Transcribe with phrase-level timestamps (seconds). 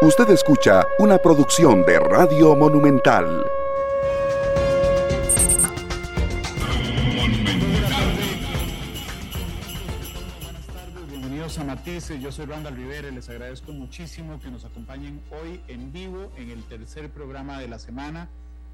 [0.00, 3.44] Usted escucha una producción de Radio Monumental.
[10.40, 12.20] Buenas tardes, bienvenidos a Matices.
[12.20, 16.50] Yo soy Randall Rivera y les agradezco muchísimo que nos acompañen hoy en vivo en
[16.50, 18.28] el tercer programa de la semana.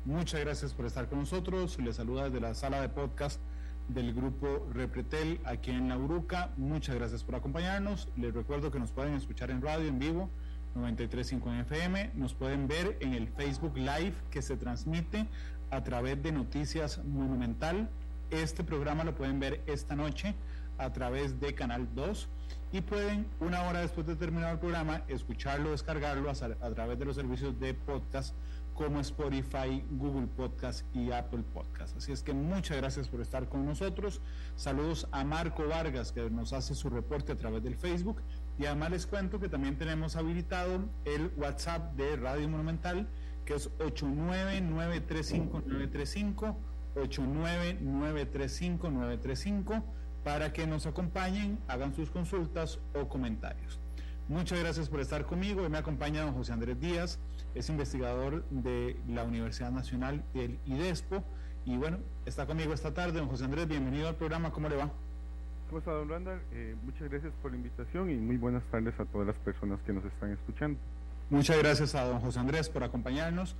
[0.05, 1.79] Muchas gracias por estar con nosotros.
[1.79, 3.41] Les saluda desde la sala de podcast
[3.89, 6.51] del grupo Repretel aquí en La Uruca.
[6.59, 8.09] Muchas gracias por acompañarnos.
[8.19, 10.29] Les recuerdo que nos pueden escuchar en radio en vivo
[10.75, 12.13] 93.5 FM.
[12.15, 15.27] Nos pueden ver en el Facebook Live que se transmite
[15.71, 17.89] a través de Noticias Monumental.
[18.31, 20.35] Este programa lo pueden ver esta noche
[20.79, 22.29] a través de Canal 2
[22.73, 27.05] y pueden una hora después de terminar el programa escucharlo, descargarlo a, a través de
[27.05, 28.35] los servicios de podcast
[28.75, 31.97] como Spotify, Google Podcast y Apple Podcast.
[31.97, 34.21] Así es que muchas gracias por estar con nosotros.
[34.57, 38.21] Saludos a Marco Vargas que nos hace su reporte a través del Facebook
[38.59, 43.09] y además les cuento que también tenemos habilitado el WhatsApp de Radio Monumental,
[43.45, 46.57] que es 89935
[46.97, 49.85] 89935
[50.23, 53.79] para que nos acompañen, hagan sus consultas o comentarios.
[54.29, 55.63] Muchas gracias por estar conmigo.
[55.63, 57.19] Hoy me acompaña don José Andrés Díaz,
[57.55, 61.23] es investigador de la Universidad Nacional del IDESPO.
[61.67, 63.19] Y bueno, está conmigo esta tarde.
[63.19, 64.51] Don José Andrés, bienvenido al programa.
[64.51, 64.91] ¿Cómo le va?
[65.75, 66.41] ¿Cómo está, don Randall?
[66.53, 69.93] Eh, muchas gracias por la invitación y muy buenas tardes a todas las personas que
[69.93, 70.79] nos están escuchando.
[71.31, 73.57] Muchas gracias a don José Andrés por acompañarnos.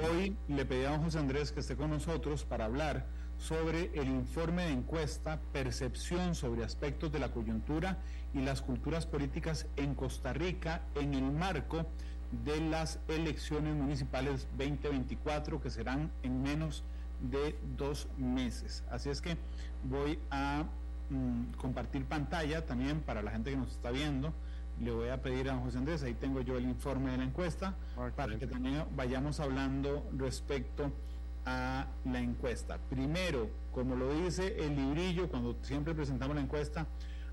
[0.00, 3.06] Hoy le pedí a don José Andrés que esté con nosotros para hablar
[3.36, 7.98] sobre el informe de encuesta Percepción sobre aspectos de la coyuntura
[8.32, 11.84] y las culturas políticas en Costa Rica en el marco
[12.44, 16.84] de las elecciones municipales 2024 que serán en menos
[17.28, 18.84] de dos meses.
[18.88, 19.36] Así es que
[19.82, 20.64] voy a
[21.08, 24.32] Mm, compartir pantalla también para la gente que nos está viendo.
[24.80, 27.74] Le voy a pedir a José Andrés, ahí tengo yo el informe de la encuesta,
[28.14, 30.92] para que también vayamos hablando respecto
[31.46, 32.78] a la encuesta.
[32.90, 36.86] Primero, como lo dice el librillo, cuando siempre presentamos la encuesta,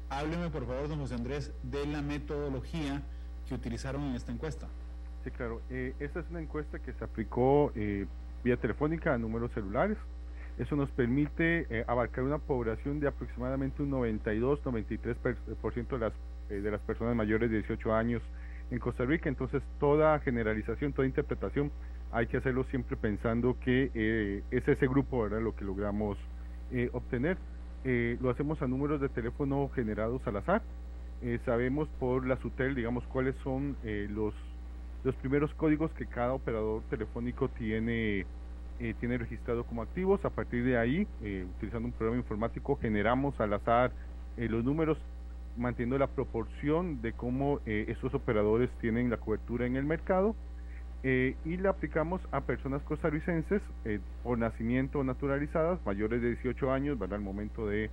[0.10, 3.02] hábleme por favor, don José Andrés, de la metodología
[3.48, 4.68] que utilizaron en esta encuesta.
[5.26, 5.62] Sí, claro.
[5.70, 8.06] Eh, esta es una encuesta que se aplicó eh,
[8.44, 9.98] vía telefónica a números celulares.
[10.58, 16.14] Eso nos permite eh, abarcar una población de aproximadamente un 92-93% de las,
[16.50, 18.22] eh, de las personas mayores de 18 años
[18.70, 19.30] en Costa Rica.
[19.30, 21.72] Entonces, toda generalización, toda interpretación,
[22.12, 25.42] hay que hacerlo siempre pensando que eh, es ese grupo ¿verdad?
[25.42, 26.20] lo que logramos
[26.92, 27.38] obtener.
[27.84, 30.64] lo hacemos a números de teléfono generados al azar.
[31.46, 33.78] sabemos por la SUTEL, digamos, cuáles son
[34.10, 34.34] los,
[35.04, 38.26] los primeros códigos que cada operador telefónico tiene
[38.80, 40.24] eh, tiene registrado como activos.
[40.26, 43.92] A partir de ahí, eh, utilizando un programa informático, generamos al azar
[44.38, 44.98] eh, los números,
[45.58, 50.36] manteniendo la proporción de cómo estos operadores tienen la cobertura en el mercado.
[51.04, 53.62] y le aplicamos a personas costarricenses
[54.24, 57.18] por nacimiento naturalizadas, mayores de 18 años, ¿verdad?
[57.18, 57.92] al momento de,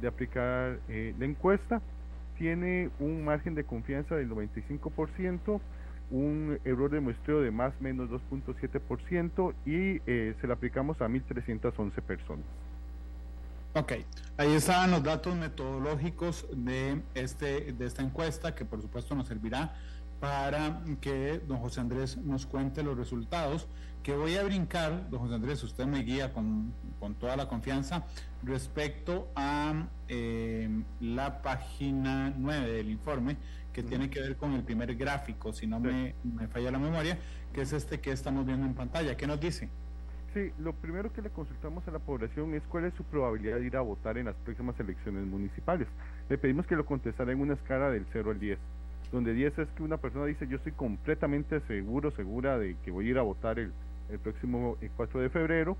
[0.00, 1.80] de aplicar la encuesta.
[2.36, 5.60] Tiene un margen de confianza del 95%
[6.12, 11.08] un error de muestreo de más o menos 2.7% y eh, se lo aplicamos a
[11.08, 12.44] 1.311 personas.
[13.74, 13.92] Ok,
[14.36, 19.74] ahí estaban los datos metodológicos de, este, de esta encuesta que por supuesto nos servirá
[20.20, 23.66] para que don José Andrés nos cuente los resultados,
[24.02, 28.04] que voy a brincar, don José Andrés, usted me guía con, con toda la confianza
[28.42, 30.68] respecto a eh,
[31.00, 33.36] la página 9 del informe,
[33.72, 36.14] que tiene que ver con el primer gráfico, si no me,
[36.50, 37.18] falla la memoria,
[37.52, 39.16] que es este que estamos viendo en pantalla.
[39.16, 39.68] ¿Qué nos dice?
[40.34, 43.66] Sí, lo primero que le consultamos a la población es cuál es su probabilidad de
[43.66, 45.86] ir a votar en las próximas elecciones municipales.
[46.28, 48.58] Le pedimos que lo contestara en una escala del 0 al 10,
[49.10, 53.08] donde 10 es que una persona dice yo estoy completamente seguro, segura de que voy
[53.08, 53.72] a ir a votar el,
[54.10, 55.76] el próximo 4 de febrero,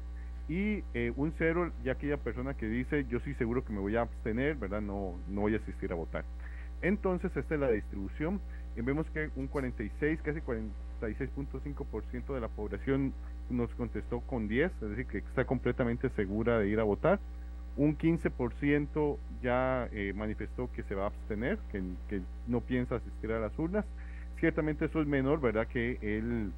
[0.49, 3.97] y eh, un 0 ya aquella persona que dice yo estoy seguro que me voy
[3.97, 4.83] a abstener, ¿verdad?
[4.83, 6.25] No, no voy a asistir a votar.
[6.83, 8.41] Entonces, esta es la distribución.
[8.77, 13.13] Y vemos que un 46, casi 46.5% de la población
[13.51, 17.21] nos contestó con 10, es decir, que está completamente segura de ir a votar.
[17.77, 21.83] Un 15% ya eh, manifestó que se va a abstener, que,
[22.47, 23.85] no piensa asistir a las urnas.
[24.41, 26.53] Ciertamente eso es menor, ¿verdad?, que el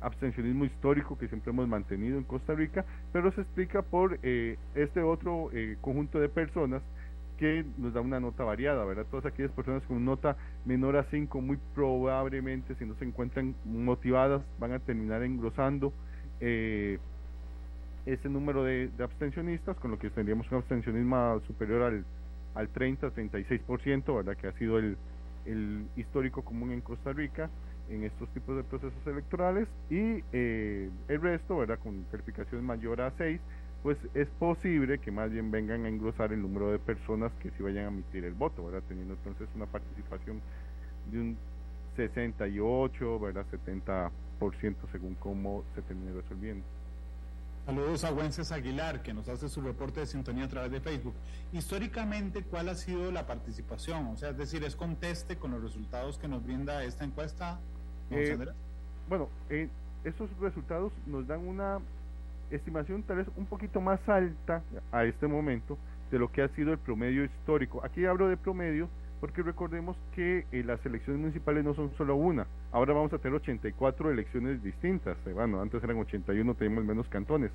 [0.00, 5.00] abstencionismo histórico que siempre hemos mantenido en Costa Rica, pero se explica por eh, este
[5.00, 6.82] otro eh, conjunto de personas
[7.44, 9.04] que nos da una nota variada, ¿verdad?
[9.10, 14.40] Todas aquellas personas con nota menor a 5 muy probablemente si no se encuentran motivadas
[14.58, 15.92] van a terminar engrosando
[16.40, 16.98] eh,
[18.06, 22.06] ese número de, abstencionistas, con lo que tendríamos un abstencionismo superior al,
[22.54, 24.38] al 30, 36%, ¿verdad?
[24.38, 24.96] Que ha sido el,
[25.44, 27.50] el histórico común en Costa Rica.
[27.90, 31.78] en estos tipos de procesos electorales y eh, el resto, ¿verdad?
[31.78, 33.38] Con calificación mayor a 6,
[33.84, 37.62] pues es posible que más bien vengan a engrosar el número de personas que sí
[37.62, 38.82] vayan a emitir el voto, ¿verdad?
[38.88, 40.40] Teniendo entonces una participación
[41.12, 41.36] de un
[41.94, 43.44] 68, ¿verdad?
[43.52, 44.10] 70%
[44.90, 46.64] según cómo se termine resolviendo.
[47.66, 51.14] Saludos a Wences Aguilar, que nos hace su reporte de sintonía a través de Facebook.
[51.52, 54.06] Históricamente, ¿cuál ha sido la participación?
[54.06, 57.60] O sea, es decir, ¿es conteste con los resultados que nos brinda esta encuesta?
[58.10, 58.38] Eh,
[59.10, 59.68] bueno, eh,
[60.04, 61.80] esos resultados nos dan una
[62.56, 64.62] estimación tal vez un poquito más alta
[64.92, 65.78] a este momento
[66.10, 67.84] de lo que ha sido el promedio histórico.
[67.84, 68.88] Aquí hablo de promedio
[69.20, 73.34] porque recordemos que eh, las elecciones municipales no son solo una, ahora vamos a tener
[73.36, 77.50] 84 elecciones distintas, eh, bueno, antes eran 81, tenemos menos cantones.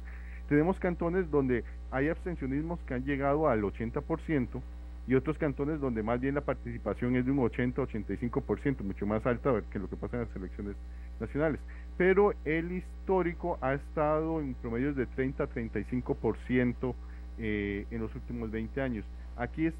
[0.47, 4.59] Tenemos cantones donde hay abstencionismos que han llegado al 80%
[5.07, 9.61] y otros cantones donde más bien la participación es de un 80-85%, mucho más alta
[9.71, 10.75] que lo que pasa en las elecciones
[11.19, 11.59] nacionales.
[11.99, 16.95] Pero el histórico ha estado en promedios de 30-35%
[17.37, 19.05] eh, en los últimos 20 años.
[19.35, 19.73] Aquí es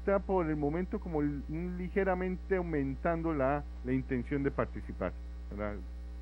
[0.00, 5.12] está por el momento como ligeramente aumentando la, la intención de participar.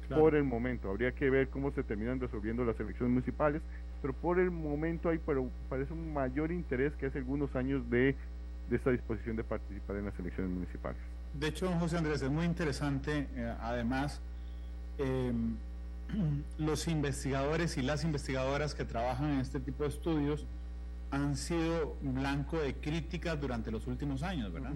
[0.09, 3.63] Por el momento, habría que ver cómo se terminan resolviendo las elecciones municipales,
[4.01, 8.17] pero por el momento hay pero parece un mayor interés que hace algunos años de,
[8.71, 10.99] de esta disposición de participar en las elecciones municipales.
[11.35, 14.23] De hecho, José Andrés, es muy interesante, eh, además,
[14.99, 15.57] em,
[16.59, 20.47] los investigadores y las investigadoras que trabajan en este tipo de estudios,
[21.11, 24.73] han sido blanco de críticas durante los últimos años, ¿verdad?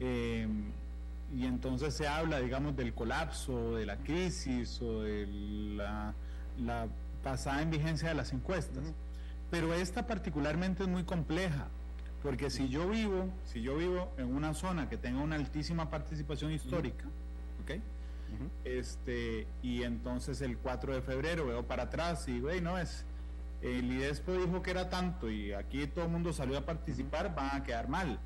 [0.00, 0.46] Eh,
[1.34, 5.26] y entonces se habla, digamos, del colapso, de la crisis o de
[5.76, 6.86] la,
[7.22, 8.84] pasada en vigencia de las encuestas.
[9.50, 11.68] Pero esta particularmente es muy compleja,
[12.22, 16.52] porque si yo vivo, si yo vivo en una zona que tenga una altísima participación
[16.52, 17.04] histórica,
[18.64, 23.04] Este, y entonces el 4 de febrero veo para atrás y digo, no es
[23.64, 27.56] el IDESPO dijo que era tanto y aquí todo el mundo salió a participar, van
[27.56, 28.20] a quedar mal.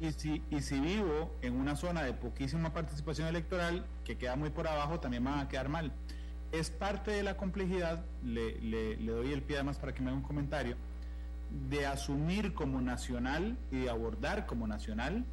[0.00, 4.50] Y si, y si vivo en una zona de poquísima participación electoral, que queda muy
[4.50, 5.92] por abajo, también van a quedar mal.
[6.52, 10.16] Es parte de la complejidad, le, le, doy el pie además para que me haga
[10.16, 10.76] un comentario,
[11.68, 15.24] de asumir como nacional y de abordar como nacional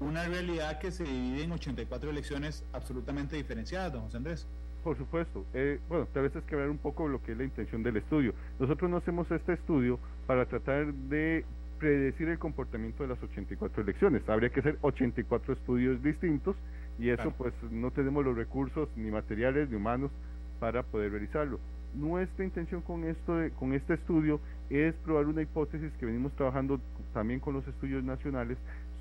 [0.00, 4.46] una realidad que se divide en 84 elecciones absolutamente diferenciadas, don José Andrés.
[4.84, 5.44] Por supuesto.
[5.54, 7.96] Eh, bueno, tal vez es que ver un poco lo que es la intención del
[7.96, 8.32] estudio.
[8.58, 11.44] Nosotros no hacemos este estudio para tratar de
[11.78, 14.28] predecir el comportamiento de las 84 elecciones.
[14.28, 16.56] Habría que hacer 84 estudios distintos
[16.98, 20.10] y eso pues no tenemos los recursos ni materiales ni humanos
[20.58, 21.60] para poder realizarlo.
[21.94, 26.80] Nuestra intención con esto con este estudio es probar una hipótesis que venimos trabajando
[27.14, 28.58] también con los estudios nacionales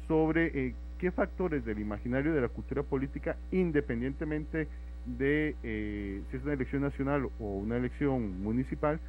[0.08, 4.68] sobre eh, qué factores del imaginario de la cultura política, independientemente
[5.06, 9.00] de eh, si es una elección nacional o una elección municipal,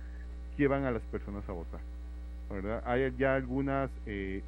[0.56, 1.80] llevan a las personas a votar.
[2.86, 4.42] Hay ya algunas eh,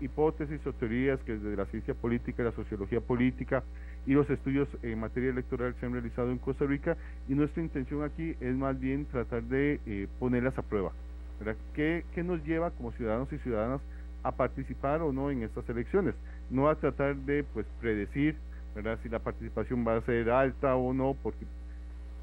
[0.00, 3.62] hipótesis o teorías que desde la ciencia política, la sociología política
[4.06, 6.96] y los estudios en materia electoral se han realizado en Costa Rica
[7.28, 10.92] y nuestra intención aquí es más bien tratar de eh, ponerlas a prueba.
[11.38, 11.56] ¿verdad?
[11.74, 13.80] ¿Qué, ¿Qué nos lleva como ciudadanos y ciudadanas
[14.22, 16.14] a participar o no en estas elecciones?
[16.50, 18.36] No a tratar de pues predecir
[18.74, 18.98] ¿verdad?
[19.02, 21.46] Si la participación va a ser alta o no, porque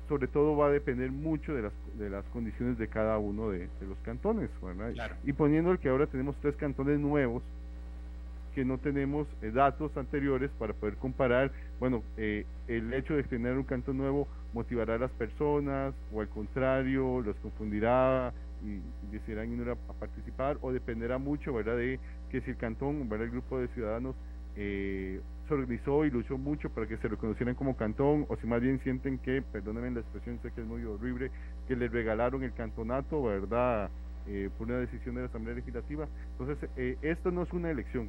[0.09, 3.69] sobre todo va a depender mucho de las, de las condiciones de cada uno de,
[3.87, 5.15] los cantones, ¿verdad?
[5.23, 7.41] Y poniendo el que ahora tenemos tres cantones nuevos,
[8.53, 13.53] que no tenemos eh, datos anteriores para poder comparar, bueno, eh, el hecho de tener
[13.53, 19.69] un cantón nuevo motivará a las personas o al contrario, los confundirá y, decidirán ir
[19.69, 21.77] a, participar o dependerá mucho, ¿verdad?
[21.77, 21.99] De
[22.29, 23.25] que si el cantón, ¿verdad?
[23.25, 24.15] El grupo de ciudadanos
[24.55, 28.61] eh, se organizó y luchó mucho para que se reconocieran como cantón, o si más
[28.61, 31.31] bien sienten que, perdónenme la expresión, sé que es muy horrible,
[31.67, 33.89] que les regalaron el cantonato, ¿verdad?
[34.27, 36.07] Eh, por una decisión de la Asamblea Legislativa.
[36.37, 38.07] Entonces, eh, esto no es una elección,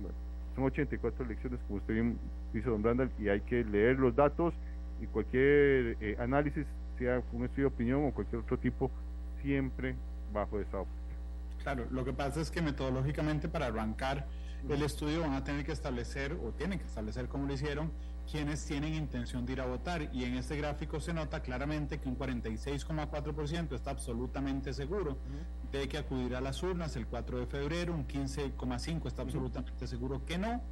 [0.54, 2.18] son 84 elecciones, como usted bien
[2.52, 4.54] dice, don Brandal, y hay que leer los datos
[5.00, 6.66] y cualquier eh, análisis,
[6.98, 8.90] sea un estudio de opinión o cualquier otro tipo,
[9.42, 9.94] siempre
[10.32, 11.02] bajo esa óptica.
[11.62, 14.26] Claro, lo que pasa es que metodológicamente para arrancar
[14.68, 17.92] el estudio van a tener que establecer, o tienen que establecer como lo hicieron,
[18.30, 20.08] quienes tienen intención de ir a votar.
[20.12, 25.18] Y en este gráfico se nota claramente que un 46,4% está absolutamente seguro
[25.70, 30.24] de que acudirá a las urnas el 4 de febrero, un 15,5% está absolutamente seguro
[30.24, 30.62] que no,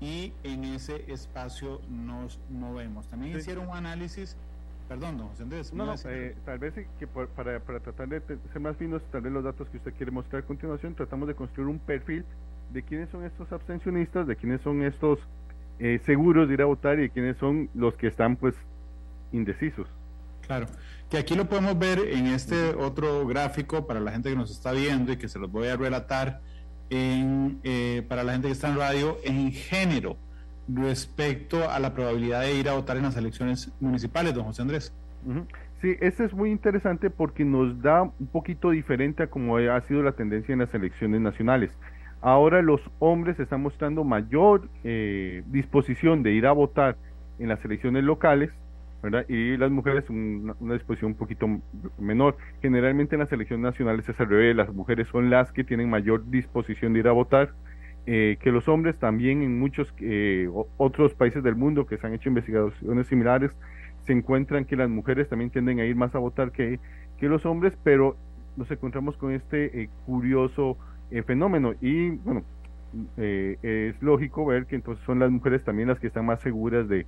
[0.00, 3.08] y en ese espacio nos movemos.
[3.08, 4.36] También hicieron un análisis
[4.88, 5.72] Perdón, don José Andrés.
[5.72, 9.32] No, no, eh, tal vez que para, para tratar de ser más finos, tal vez
[9.32, 12.24] los datos que usted quiere mostrar a continuación, tratamos de construir un perfil
[12.72, 15.18] de quiénes son estos abstencionistas, de quiénes son estos
[15.78, 18.54] eh, seguros de ir a votar y quiénes son los que están pues
[19.32, 19.88] indecisos.
[20.46, 20.66] Claro,
[21.08, 24.72] que aquí lo podemos ver en este otro gráfico para la gente que nos está
[24.72, 26.42] viendo y que se los voy a relatar
[26.90, 30.18] en, eh, para la gente que está en radio en género
[30.68, 34.92] respecto a la probabilidad de ir a votar en las elecciones municipales, don José Andrés.
[35.80, 40.02] Sí, este es muy interesante porque nos da un poquito diferente a como ha sido
[40.02, 41.70] la tendencia en las elecciones nacionales.
[42.20, 46.96] Ahora los hombres están mostrando mayor eh, disposición de ir a votar
[47.38, 48.50] en las elecciones locales
[49.28, 51.46] y las mujeres una, una, disposición un poquito
[51.98, 52.38] menor.
[52.62, 56.30] Generalmente en las elecciones nacionales es al revés, las mujeres son las que tienen mayor
[56.30, 57.52] disposición de ir a votar,
[58.06, 62.14] eh, que los hombres también en muchos eh, otros países del mundo que se han
[62.14, 63.52] hecho investigaciones similares,
[64.04, 66.78] se encuentran que las mujeres también tienden a ir más a votar que,
[67.18, 68.16] que los hombres, pero
[68.56, 70.76] nos encontramos con este eh, curioso
[71.26, 72.42] fenómeno y bueno,
[73.16, 77.06] es lógico ver que entonces son las mujeres también las que están más seguras de,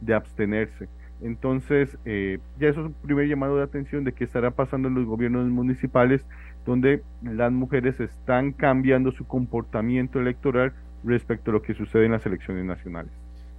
[0.00, 0.88] de abstenerse.
[1.22, 4.94] Entonces, eh, ya eso es un primer llamado de atención de qué estará pasando en
[4.94, 6.24] los gobiernos municipales,
[6.66, 10.72] donde las mujeres están cambiando su comportamiento electoral
[11.04, 13.12] respecto a lo que sucede en las elecciones nacionales.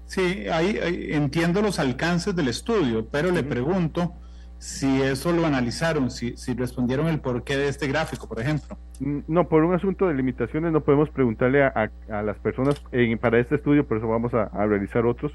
[0.06, 0.78] Sí, ahí,
[1.12, 4.14] entiendo los alcances del estudio, pero le pregunto
[4.58, 8.78] si eso lo analizaron, si, si respondieron el porqué de este gráfico, por ejemplo.
[9.00, 12.82] Mm, no, por un asunto de limitaciones no podemos preguntarle a, las personas
[13.20, 15.32] para este estudio, por eso vamos a realizar otros,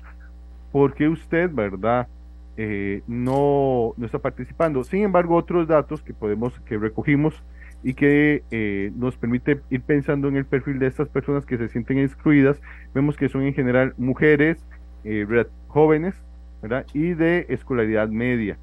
[0.73, 2.09] por qué usted, ¿verdad?
[2.57, 4.85] Eh, no, no está participando.
[4.85, 7.35] Sin embargo, otros datos que podemos, que recogimos
[7.83, 11.69] y que eh, nos permite ir pensando en el perfil de estas personas que se
[11.69, 12.61] sienten excluidas,
[12.95, 14.65] vemos que son en general mujeres,
[15.05, 15.27] eh,
[15.69, 16.15] jóvenes,
[16.61, 16.87] ¿verdad?
[16.93, 18.57] Y de escolaridad media.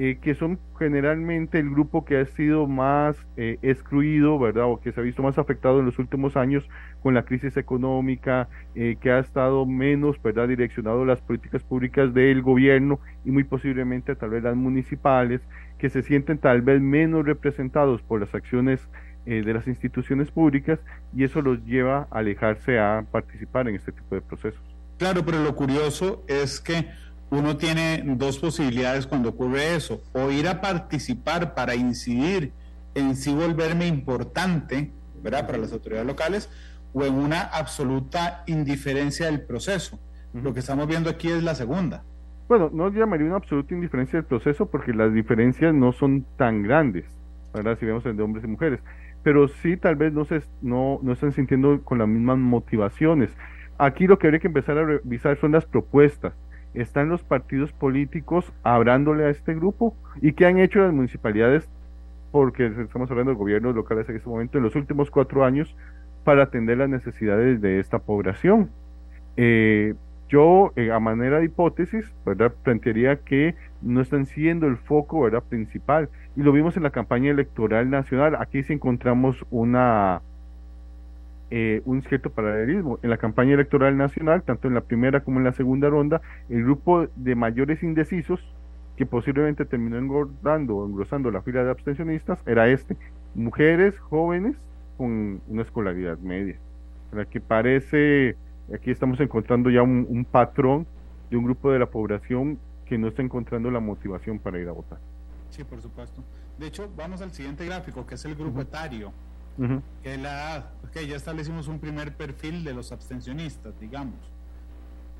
[0.00, 4.66] Eh, que son generalmente el grupo que ha sido más eh, excluido, ¿verdad?
[4.66, 6.68] O que se ha visto más afectado en los últimos años
[7.02, 10.46] con la crisis económica, que ha estado menos, ¿verdad?
[10.46, 15.40] Direccionado a las políticas públicas del gobierno y muy posiblemente tal vez las municipales,
[15.78, 18.80] que se sienten tal vez menos representados por las acciones
[19.24, 20.78] de las instituciones públicas
[21.14, 24.62] y eso los lleva a alejarse a participar en este tipo de procesos.
[24.96, 26.88] Claro, pero lo curioso es que
[27.30, 32.52] uno tiene dos posibilidades cuando ocurre eso, o ir a participar para incidir
[32.94, 34.90] en sí volverme importante,
[35.22, 35.46] ¿verdad?
[35.46, 36.48] Para las autoridades locales,
[36.94, 40.00] o en una absoluta indiferencia del proceso.
[40.32, 42.02] Lo que estamos viendo aquí es la segunda.
[42.48, 47.04] Bueno, no llamaría una absoluta indiferencia del proceso porque las diferencias no son tan grandes,
[47.52, 47.78] ¿verdad?
[47.78, 48.80] Si vemos el de hombres y mujeres,
[49.22, 53.36] pero sí tal vez no, se, no, no están sintiendo con las mismas motivaciones.
[53.76, 56.34] Aquí lo que habría que empezar a revisar son las propuestas
[56.74, 61.68] están los partidos políticos hablándole a este grupo y qué han hecho las municipalidades,
[62.30, 65.74] porque estamos hablando de gobiernos locales en este momento, en los últimos cuatro años
[66.24, 68.70] para atender las necesidades de esta población.
[69.36, 69.94] Eh,
[70.28, 72.52] yo, eh, a manera de hipótesis, ¿verdad?
[72.62, 75.42] plantearía que no están siendo el foco ¿verdad?
[75.48, 76.08] principal.
[76.36, 78.36] Y lo vimos en la campaña electoral nacional.
[78.38, 80.20] Aquí sí encontramos una,
[81.50, 82.98] eh, un cierto paralelismo.
[83.02, 86.62] En la campaña electoral nacional, tanto en la primera como en la segunda ronda, el
[86.62, 88.40] grupo de mayores indecisos,
[88.96, 92.96] que posiblemente terminó engordando o engrosando la fila de abstencionistas, era este,
[93.34, 94.56] mujeres jóvenes
[94.96, 96.56] con una escolaridad media.
[97.10, 98.36] Para que parece,
[98.74, 100.86] aquí estamos encontrando ya un, patrón
[101.30, 104.72] de un grupo de la población que no está encontrando la motivación para ir a
[104.72, 104.98] votar.
[105.50, 106.22] Sí, por supuesto.
[106.58, 109.12] De hecho, vamos al siguiente gráfico, que es el grupo etario
[110.02, 110.70] que es la edad.
[110.84, 114.18] Ok, ya establecimos un primer perfil de los abstencionistas, digamos.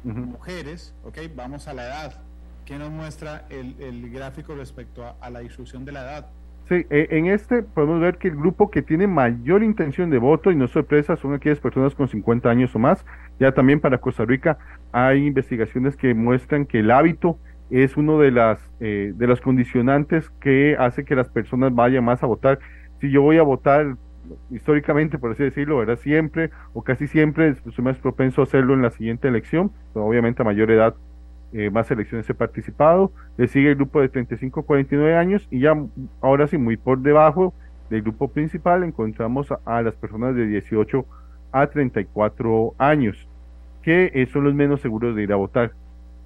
[0.04, 2.20] Mujeres, ok, vamos a la edad.
[2.64, 6.26] ¿Qué nos muestra el, gráfico respecto a, la distribución de la edad?
[6.68, 10.50] Sí, eh, en este podemos ver que el grupo que tiene mayor intención de voto,
[10.50, 13.06] y no sorpresa, son aquellas personas con 50 años o más.
[13.40, 14.58] Ya también para Costa Rica
[14.92, 17.38] hay investigaciones que muestran que el hábito
[17.70, 22.22] es uno de las eh, de los condicionantes que hace que las personas vayan más
[22.22, 22.58] a votar.
[23.00, 23.96] Si yo voy a votar
[24.50, 28.82] históricamente, por así decirlo, era siempre o casi siempre soy más propenso a hacerlo en
[28.82, 30.94] la siguiente elección, obviamente a mayor edad
[31.52, 35.60] eh, más elecciones he participado, le sigue el grupo de 35 a 49 años y
[35.60, 35.74] ya
[36.20, 37.54] ahora sí muy por debajo
[37.90, 41.06] del grupo principal encontramos a, las personas de 18
[41.52, 43.28] a 34 años,
[43.82, 45.72] que eh, son los menos seguros de ir a votar.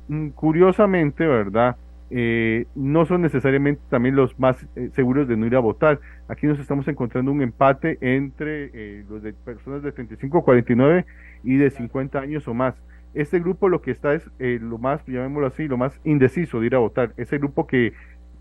[0.09, 1.77] Mm, curiosamente, ¿verdad?
[2.15, 5.99] Eh, no son necesariamente también los más eh, seguros de no ir a votar.
[6.29, 11.07] Aquí nos estamos encontrando un empate entre eh, los de personas de 35 a 49
[11.43, 12.75] y de 50 años o más.
[13.15, 16.75] Este grupo lo que está es lo más, llamémoslo así, lo más indeciso de ir
[16.75, 17.13] a votar.
[17.17, 17.93] Ese grupo que,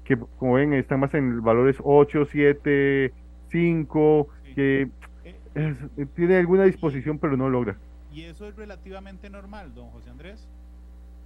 [0.03, 3.13] que como ven, está más en valores 8, 7,
[3.49, 4.89] 5, que
[6.15, 7.75] tiene alguna disposición pero no logra.
[8.13, 10.47] ¿Y eso es relativamente normal, don José Andrés?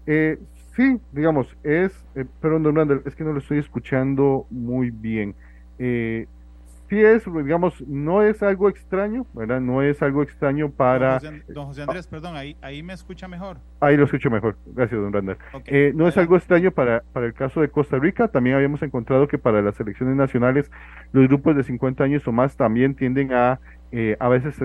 [0.08, 0.40] Eh,
[0.76, 5.36] sí, digamos, es, eh, perdón, don Randall, es que no lo estoy escuchando muy bien.
[5.80, 6.28] Eh,
[6.90, 9.62] sí es, digamos, no es algo extraño, ¿verdad?
[9.62, 11.20] No es algo extraño para...
[11.48, 13.58] Don José, Andrés, perdón, ahí, ahí me escucha mejor.
[13.80, 15.38] Ahí lo escucho mejor, gracias, don Randall.
[15.66, 19.28] Eh, no es algo extraño para, para el caso de Costa Rica, también habíamos encontrado
[19.28, 20.72] que para las elecciones nacionales
[21.12, 23.60] los grupos de 50 años o más también tienden a
[23.92, 24.56] eh, a veces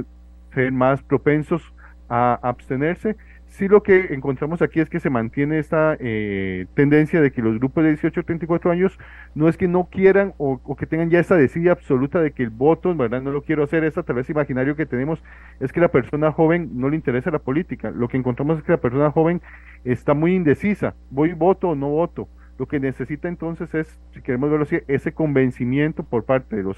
[0.55, 1.62] ser más propensos
[2.09, 3.17] a abstenerse
[3.50, 7.59] sí lo que encontramos aquí es que se mantiene esta eh, tendencia de que los
[7.59, 8.99] grupos de 18 a 34 años
[9.35, 12.50] no es que no quieran o, que tengan ya esa decisión absoluta de que el
[12.50, 13.21] voto, ¿verdad?
[13.23, 15.23] No lo quiero hacer, esa tal vez imaginario que tenemos
[15.59, 17.90] es que la persona joven no le interesa la política.
[17.90, 19.42] Lo que encontramos es que la persona joven
[19.85, 22.28] está muy indecisa, voy voto o no voto.
[22.59, 26.76] Lo que necesita entonces es, si queremos verlo así, ese convencimiento por parte de los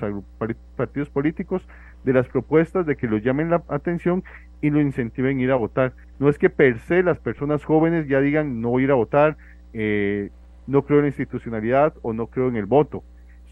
[0.77, 1.67] partidos políticos
[2.05, 4.25] de las propuestas, de que los llamen la atención
[4.61, 5.93] y lo incentiven a ir a votar.
[6.19, 8.95] No es que per se las personas jóvenes ya digan no voy a ir a
[8.95, 9.37] votar,
[9.73, 10.31] eh,
[10.67, 13.03] no creo en la institucionalidad o no creo en el voto.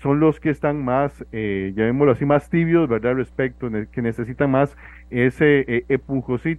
[0.03, 3.15] Son los que están más, eh, llamémoslo así, más tibios, ¿verdad?
[3.17, 4.75] Respecto, que necesitan más
[5.11, 6.01] ese eh,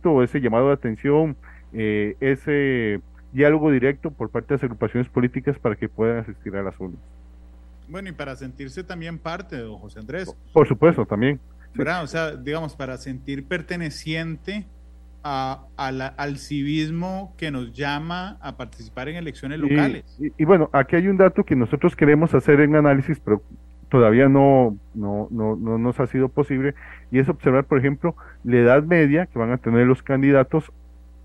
[0.04, 1.36] o ese llamado de atención,
[1.74, 6.62] eh, ese diálogo directo por parte de las agrupaciones políticas para que puedan asistir a
[6.62, 7.00] las urnas.
[7.90, 10.36] Bueno, y para sentirse también parte, don José Andrés.
[10.54, 11.40] Por supuesto, también.
[11.74, 12.04] ¿Verdad?
[12.04, 14.68] O sea, digamos, para sentir perteneciente
[15.24, 20.20] a, al civismo que nos llama a participar en elecciones locales.
[20.38, 23.42] Y, bueno, aquí hay un dato que nosotros queremos hacer en análisis, pero
[23.90, 26.75] todavía no, no, no, no nos ha sido posible,
[27.12, 30.72] y es observar, por ejemplo, la edad media que van a tener los candidatos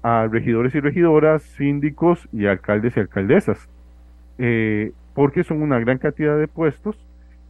[0.02, 3.68] a regidores y regidoras, síndicos y alcaldes y alcaldesas,
[4.38, 7.05] eh, porque son una gran cantidad de puestos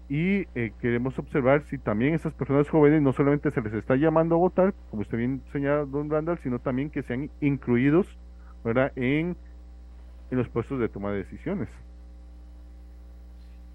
[0.09, 4.37] y eh, queremos observar si también esas personas jóvenes no solamente se les está llamando
[4.37, 8.07] a votar, como usted bien señala, don Randall, sino también que sean incluidos
[8.67, 8.93] ¿verdad?
[8.97, 9.37] En,
[10.31, 11.69] en los puestos de toma de decisiones.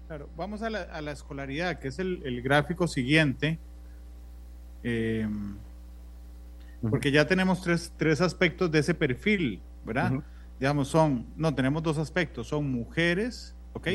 [0.06, 3.58] Claro, vamos a la, a la escolaridad, que es el, el gráfico siguiente,
[4.82, 5.26] eh,
[6.90, 10.12] porque ya tenemos tres, tres, aspectos de ese perfil, ¿verdad?
[10.60, 13.88] Digamos, son, no, tenemos dos aspectos, son mujeres, ¿ok?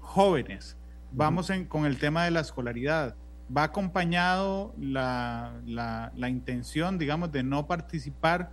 [0.00, 0.76] Jóvenes
[1.12, 3.14] vamos en, con el tema de la escolaridad.
[3.54, 8.50] ¿Va acompañado la, la, intención, digamos, de no participar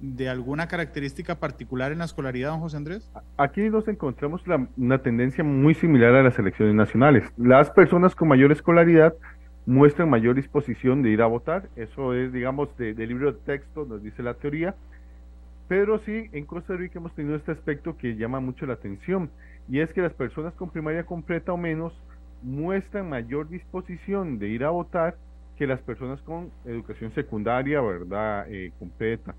[0.00, 3.10] de alguna característica particular en la escolaridad, don José Andrés?
[3.38, 4.42] Aquí nos encontramos
[4.76, 7.24] una tendencia muy similar a las elecciones nacionales.
[7.38, 9.14] Las personas con mayor escolaridad
[9.64, 11.70] muestran mayor disposición de ir a votar.
[11.74, 14.74] Eso es, digamos, de, de libro de texto, nos dice la teoría.
[15.68, 19.30] Pero sí, en Costa Rica hemos tenido este aspecto que llama mucho la atención
[19.68, 21.92] y es que las personas con primaria completa o menos
[22.42, 25.16] muestran mayor disposición de ir a votar
[25.56, 28.46] que las personas con educación secundaria, ¿verdad?
[28.50, 29.34] Eh, completa.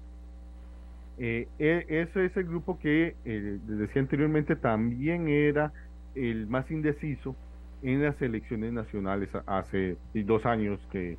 [1.18, 5.72] Eh, e, ese es el grupo que, eh, les decía anteriormente, también era
[6.16, 7.36] el más indeciso
[7.84, 11.18] en las elecciones nacionales hace dos años que,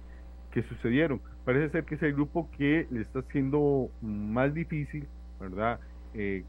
[0.50, 1.20] que sucedieron.
[1.44, 5.06] Parece ser que es el grupo que le está siendo más difícil,
[5.38, 5.78] ¿verdad?
[6.14, 6.44] Eh,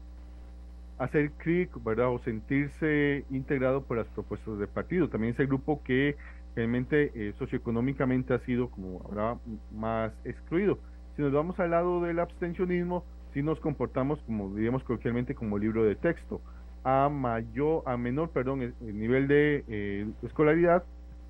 [0.98, 2.10] hacer clic, ¿verdad?
[2.10, 5.08] O sentirse integrado por las propuestas del partido.
[5.08, 6.16] También es el grupo que
[6.56, 9.38] realmente eh, socioeconómicamente ha sido como ahora
[9.72, 10.78] más excluido.
[11.16, 15.84] Si nos vamos al lado del abstencionismo, si nos comportamos como diríamos coloquialmente como libro
[15.84, 16.40] de texto.
[16.84, 20.84] A mayor, a menor, perdón, el, nivel de eh, escolaridad,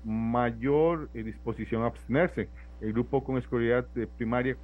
[0.05, 2.47] mayor eh, disposición a abstenerse.
[2.81, 4.55] El grupo con escolaridad de primaria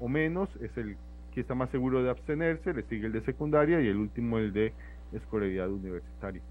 [0.00, 0.96] o menos es el
[1.40, 4.72] está más seguro de abstenerse, le sigue el de secundaria y el último el de
[5.12, 6.42] escolaridad universitaria.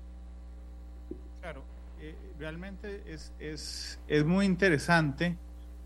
[1.41, 1.63] Claro,
[2.01, 5.35] eh, realmente es, es, es, muy interesante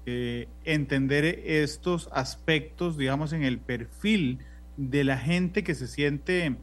[0.06, 4.40] eh, entender estos aspectos, digamos, en el perfil
[4.78, 6.56] de la gente que se siente,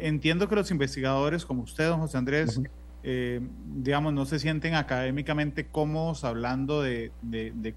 [0.00, 2.60] entiendo que los investigadores como usted, don José Andrés,
[3.08, 3.40] eh,
[3.76, 7.74] digamos, no se sienten académicamente cómodos hablando de, de, de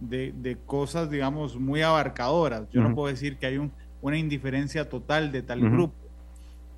[0.00, 2.68] de, cosas, digamos, muy abarcadoras.
[2.70, 5.94] Yo no puedo decir que hay un, una indiferencia total de tal grupo,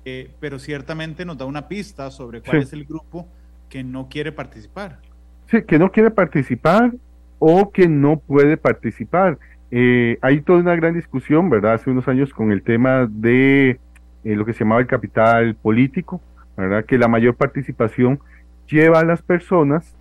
[0.05, 3.27] eh, pero ciertamente nos da una pista sobre cuál es el grupo
[3.69, 4.99] que no quiere participar.
[5.47, 6.91] Sí, que no quiere participar
[7.39, 9.37] o que no puede participar.
[9.71, 11.73] Eh, hay toda una gran discusión, ¿verdad?
[11.73, 13.79] Hace unos años con el tema de
[14.23, 16.21] eh, lo que se llamaba el capital político,
[16.57, 16.85] ¿verdad?
[16.85, 18.19] Que la mayor participación
[18.67, 19.95] lleva a las personas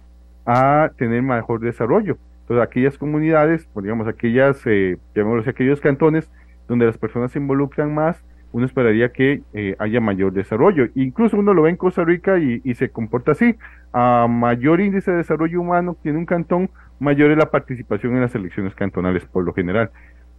[0.47, 2.17] a tener mejor desarrollo.
[2.49, 6.31] Entonces, aquellas comunidades, pues, digamos, aquellas, eh, llamémoslo aquellos cantones
[6.67, 10.87] donde las personas se involucran más, uno esperaría que eh, haya mayor desarrollo.
[10.95, 13.57] Incluso uno lo ve en Costa Rica y, se comporta así.
[13.93, 18.35] A mayor índice de desarrollo humano tiene un cantón, mayor es la participación en las
[18.35, 19.91] elecciones cantonales por lo general.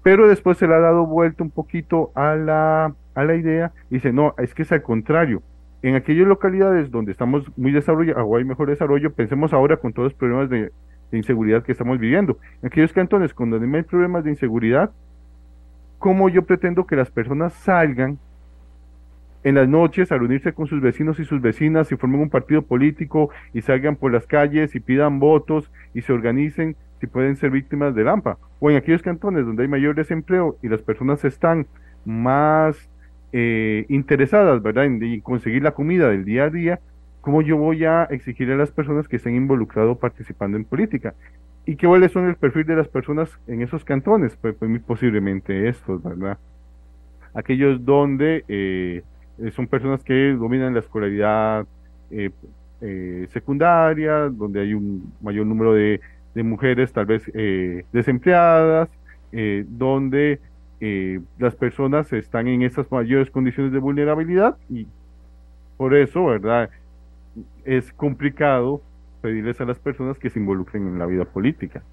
[0.01, 3.95] pero después se le ha dado vuelta un poquito a la, a la idea y
[3.95, 5.43] dice, no, es que es al contrario.
[5.83, 10.07] En aquellas localidades donde estamos muy desarrollados o hay mejor desarrollo, pensemos ahora con todos
[10.07, 10.71] los problemas de,
[11.17, 12.37] inseguridad que estamos viviendo.
[12.61, 14.91] En aquellos cantones con donde hay problemas de inseguridad,
[15.97, 18.19] ¿cómo yo pretendo que las personas salgan
[19.43, 22.61] en las noches a reunirse con sus vecinos y sus vecinas y formen un partido
[22.61, 27.51] político y salgan por las calles y pidan votos y se organicen si pueden ser
[27.51, 28.37] víctimas de AMPA?
[28.59, 31.67] O en aquellos cantones donde hay mayor desempleo y las personas están
[32.05, 32.89] más
[33.31, 36.79] eh, interesadas, ¿verdad?, en, conseguir la comida del día a día,
[37.21, 41.13] ¿cómo yo voy a exigirle a las personas que estén involucrados participando en política?
[41.65, 44.35] ¿Y qué cuáles son el perfil de las personas en esos cantones?
[44.41, 46.37] Pues, pues posiblemente estos, ¿verdad?
[47.33, 49.03] Aquellos donde eh,
[49.55, 51.67] son personas que dominan la escolaridad
[52.11, 52.31] eh,
[53.31, 56.01] secundaria, donde hay un mayor número de,
[56.33, 57.23] de mujeres tal vez
[57.91, 58.89] desempleadas,
[59.67, 60.39] donde
[60.81, 64.87] eh, las personas están en esas mayores condiciones de vulnerabilidad y
[65.75, 66.69] por eso, ¿verdad?
[67.65, 68.81] Es complicado
[69.21, 71.83] pedirles a las personas que se involucren en la vida política.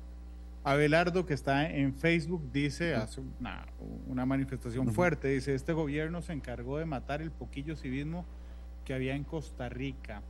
[0.65, 6.79] Abelardo, que está en Facebook, dice, hace una, manifestación fuerte, dice, este gobierno se encargó
[6.79, 8.27] de matar el poquillo civismo
[8.85, 10.23] que había en Costa Rica.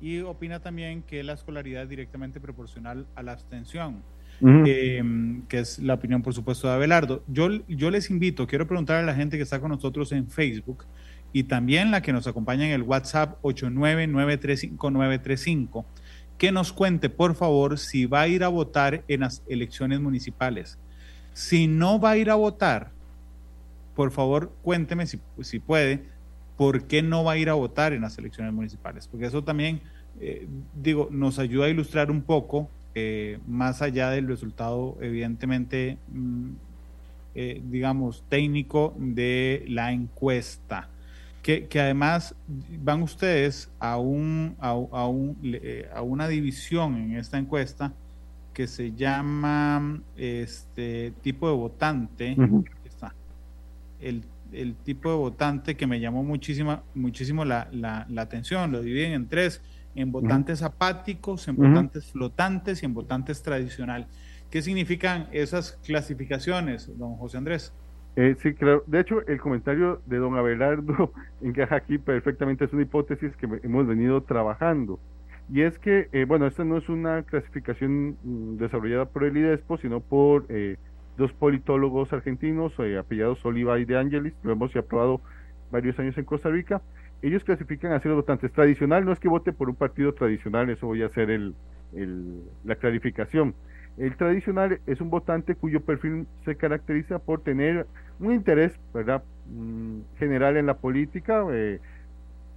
[0.00, 4.02] Y opina también que la escolaridad es directamente proporcional a la abstención.
[4.40, 7.22] Em, que es la opinión, por supuesto, de Abelardo.
[7.28, 10.86] Yo, yo les invito, quiero preguntar a la gente que está con nosotros en Facebook
[11.34, 15.84] y también la que nos acompaña en el WhatsApp 899359935,
[16.38, 20.78] que nos cuente, por favor, si va a ir a votar en las elecciones municipales.
[21.32, 22.92] Si no va a ir a votar,
[23.96, 26.04] por favor, cuénteme si, si puede,
[26.56, 29.80] por qué no va a ir a votar en las elecciones municipales, porque eso también,
[30.20, 30.46] eh,
[30.80, 36.50] digo, nos ayuda a ilustrar un poco eh, más allá del resultado evidentemente, mm,
[37.34, 40.90] eh, digamos, técnico de la encuesta.
[41.44, 42.34] Que, además
[42.78, 47.92] van ustedes a, un, a, un, eh, a una división en esta encuesta
[48.54, 52.36] que se llama este tipo de votante.
[54.00, 58.72] el, el, tipo de votante que me llamó muchísima, muchísimo la, la, la atención.
[58.72, 59.60] Lo dividen en tres
[59.94, 64.06] en votantes apáticos, en votantes flotantes y en votantes tradicional.
[64.50, 67.72] ¿Qué significan esas clasificaciones, don José Andrés?
[68.16, 68.84] Eh, sí, claro.
[68.86, 72.64] De hecho, el comentario de don Abelardo encaja aquí perfectamente.
[72.64, 75.00] Es una hipótesis que hemos venido trabajando.
[75.50, 79.78] Y es que, eh, bueno, esta no es una clasificación mm, desarrollada por el IDESPO,
[79.78, 80.76] sino por eh,
[81.18, 84.34] dos politólogos argentinos, apellidados Oliva y de Angelis.
[84.42, 85.20] Lo hemos aprobado
[85.70, 86.80] varios años en Costa Rica
[87.26, 88.52] ellos clasifican así los votantes.
[88.52, 91.54] Tradicional no es que vote por un partido tradicional, eso voy a hacer el,
[92.64, 93.54] la clarificación.
[93.96, 97.86] El tradicional es un votante cuyo perfil se caracteriza por tener
[98.18, 99.22] un interés ¿verdad?
[99.48, 101.80] Mm, general en la política, eh,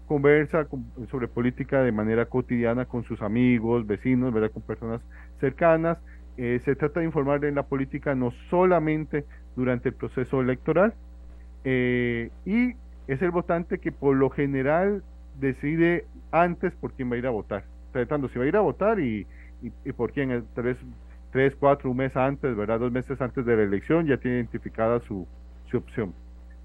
[0.07, 0.67] conversa
[1.11, 4.51] sobre política de manera cotidiana con sus amigos, vecinos, ¿verdad?
[4.51, 5.01] con personas
[5.39, 5.97] cercanas.
[6.37, 10.93] Eh, se trata de informar en la política no solamente durante el proceso electoral.
[11.63, 12.73] Eh, y
[13.07, 15.03] es el votante que por lo general
[15.39, 17.63] decide antes por quién va a ir a votar.
[17.91, 19.25] Tratando si va a ir a votar y,
[19.61, 20.77] y, por quién, tres,
[21.31, 22.79] tres, cuatro, un mes antes, ¿verdad?
[22.79, 25.27] Dos meses antes de la elección ya tiene identificada su,
[25.69, 26.13] su opción.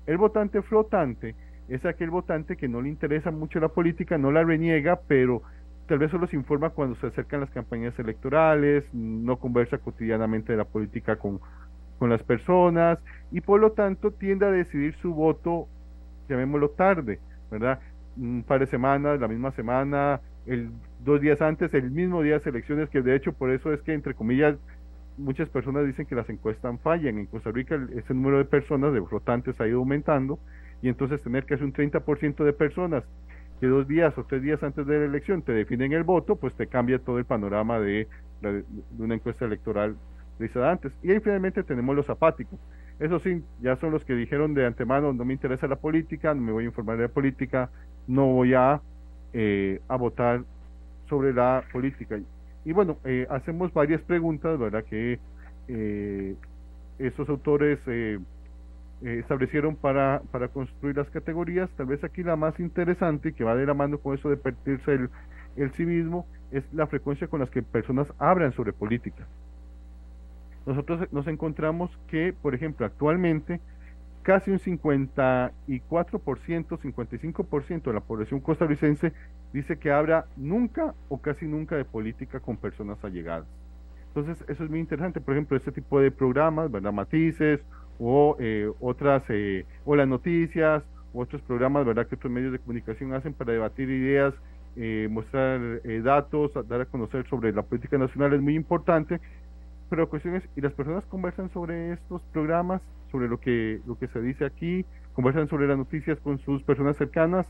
[0.06, 1.34] El votante flotante
[1.68, 5.42] es aquel votante que no le interesa mucho la política, no la reniega, pero
[5.86, 10.58] tal vez solo se informa cuando se acercan las campañas electorales, no conversa cotidianamente de
[10.58, 11.40] la política con,
[11.98, 12.98] con las personas
[13.30, 15.68] y por lo tanto tiende a decidir su voto
[16.28, 17.20] llamémoslo tarde,
[17.50, 17.80] ¿verdad?
[18.16, 20.70] Un par de semanas, la misma semana, el,
[21.04, 23.92] dos días antes, el mismo día de elecciones, que de hecho por eso es que,
[23.92, 24.56] entre comillas,
[25.16, 27.18] muchas personas dicen que las encuestas fallan.
[27.18, 30.38] En Costa Rica ese número de personas, de votantes, ha ido aumentando
[30.80, 33.04] y entonces tener hacer un 30% de personas
[33.60, 36.54] que dos días o tres días antes de la elección te definen el voto, pues
[36.54, 38.08] te cambia todo el panorama de,
[38.40, 38.64] de
[38.98, 39.96] una encuesta electoral
[40.38, 40.92] realizada antes.
[41.02, 42.58] Y ahí finalmente tenemos los apáticos.
[42.98, 46.40] Eso sí, ya son los que dijeron de antemano, no me interesa la política, no
[46.40, 47.70] me voy a informar de la política,
[48.06, 48.80] no voy a,
[49.32, 50.42] eh, a votar
[51.08, 52.18] sobre la política.
[52.64, 54.84] Y bueno, eh, hacemos varias preguntas, ¿verdad?
[54.84, 55.18] Que
[55.68, 56.36] eh,
[56.98, 57.80] estos autores
[59.00, 61.68] establecieron para, para construir las categorías.
[61.76, 64.92] Tal vez aquí la más interesante que va de la mano con eso de perderse
[64.92, 65.10] el,
[65.56, 69.26] el civismo es la frecuencia con las que personas hablan sobre política
[70.66, 73.60] nosotros nos encontramos que, por ejemplo, actualmente
[74.22, 79.12] casi un 54%, 55% de la población costarricense
[79.52, 83.46] dice que habla nunca o casi nunca de política con personas allegadas.
[84.08, 85.20] Entonces, eso es muy interesante.
[85.20, 86.92] Por ejemplo, este tipo de programas, ¿verdad?
[86.92, 87.60] Matices
[87.98, 88.36] o
[88.80, 89.22] otras,
[89.84, 90.82] o las noticias,
[91.14, 92.06] otros programas, ¿verdad?
[92.06, 94.34] Que otros medios de comunicación hacen para debatir ideas,
[95.10, 99.20] mostrar datos, dar a conocer sobre la política nacional es muy importante,
[99.90, 102.80] pero cuestiones, y las personas conversan sobre estos programas,
[103.12, 106.96] sobre lo que, lo que se dice aquí, conversan sobre las noticias con sus personas
[106.96, 107.46] cercanas.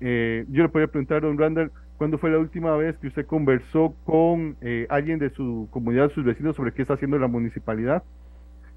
[0.00, 3.26] Eh, yo le podría preguntar a don Randall, ¿cuándo fue la última vez que usted
[3.26, 8.04] conversó con eh, alguien de su comunidad, sus vecinos, sobre qué está haciendo la municipalidad?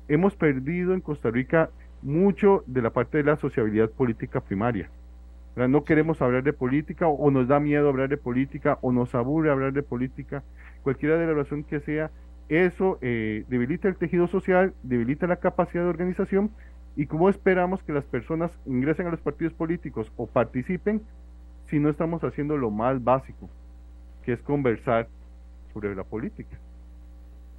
[0.08, 1.70] Hemos perdido en Costa Rica
[2.02, 4.90] mucho de la parte de la sociabilidad política primaria.
[5.56, 9.52] No queremos hablar de política o nos da miedo hablar de política o nos aburre
[9.52, 10.42] hablar de política,
[10.84, 12.12] cualquiera de la razón que sea,
[12.50, 16.52] eso eh, debilita el tejido social, debilita la capacidad de organización
[16.96, 21.02] y cómo esperamos que las personas ingresen a los partidos políticos o participen
[21.70, 23.50] si no estamos haciendo lo más básico,
[24.24, 25.08] que es conversar
[25.74, 26.58] sobre la política.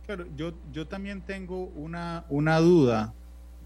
[0.06, 3.14] Claro, yo, yo también tengo una, una duda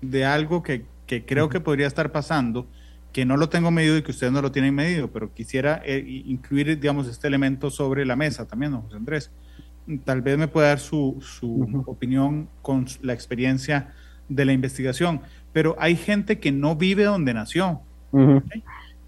[0.02, 2.66] de algo que, que creo que podría estar pasando,
[3.14, 6.04] que no lo tengo medido y que ustedes no lo tienen medido, pero quisiera eh,
[6.06, 9.30] incluir, digamos, este elemento sobre la mesa también, ¿no, José Andrés?
[10.05, 11.18] Tal vez me pueda dar su,
[11.87, 13.92] opinión con la experiencia
[14.29, 15.20] de la investigación,
[15.53, 17.83] pero hay gente que no vive donde nació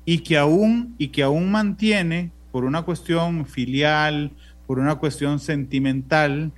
[0.05, 4.33] y, que aún, y que aún mantiene, por una cuestión filial,
[4.67, 6.53] por una cuestión sentimental,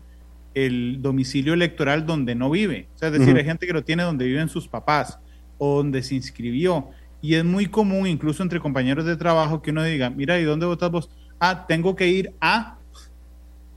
[0.55, 2.89] el domicilio electoral donde no vive.
[2.95, 5.19] O sea, es decir, hay gente que lo tiene donde viven sus papás
[5.59, 6.91] o donde se inscribió.
[7.21, 10.67] Y es muy común, incluso entre compañeros de trabajo, que uno diga, mira, ¿y dónde
[10.67, 11.11] votas vos?
[11.41, 12.78] Ah, tengo que ir a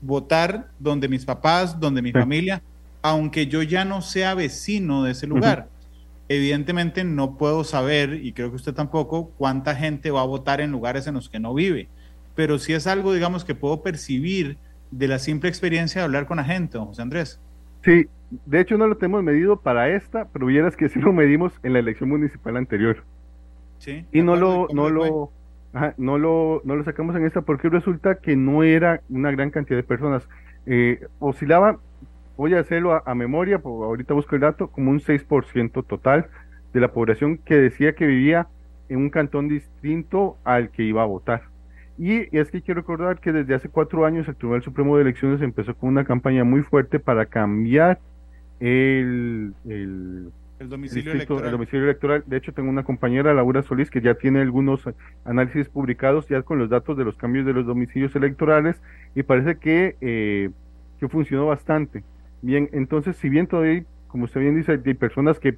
[0.02, 2.62] votar donde mis papás, donde mi familia,
[3.00, 5.68] aunque yo ya no sea vecino de ese lugar.
[6.28, 10.70] Evidentemente no puedo saber, y creo que usted tampoco, cuánta gente va a votar en
[10.70, 11.88] lugares en los que no vive.
[12.34, 14.56] Pero sí es algo, digamos, que puedo percibir
[14.90, 17.40] de la simple experiencia de hablar con la gente, José Andrés.
[17.84, 18.06] Sí,
[18.46, 21.74] de hecho no lo tenemos medido para esta, pero vieras que sí lo medimos en
[21.74, 23.04] la elección municipal anterior.
[23.78, 24.04] Sí.
[24.12, 25.32] Y no lo, no lo,
[25.96, 29.78] no, lo, no lo sacamos en esta porque resulta que no era una gran cantidad
[29.78, 30.28] de personas.
[30.66, 31.78] Eh, oscilaba,
[32.36, 36.26] voy a hacerlo a, memoria, ahorita busco el dato, como un 6% total
[36.72, 38.48] de la población que decía que vivía
[38.88, 41.42] en un cantón distinto al que iba a votar.
[41.98, 45.42] Y es que quiero recordar que desde hace cuatro años el Tribunal Supremo de Elecciones
[45.42, 47.98] empezó con una campaña muy fuerte para cambiar
[48.60, 49.54] el
[50.62, 51.44] el domicilio electoral.
[51.44, 52.24] El domicilio electoral.
[52.26, 54.88] De hecho, tengo una compañera, Laura Solís, que ya tiene algunos
[55.24, 58.80] análisis publicados ya con los datos de los cambios de los domicilios electorales
[59.14, 60.50] y parece que, eh,
[60.98, 62.04] que funcionó bastante.
[62.40, 65.56] Bien, entonces, si bien todavía, como usted bien dice, hay personas que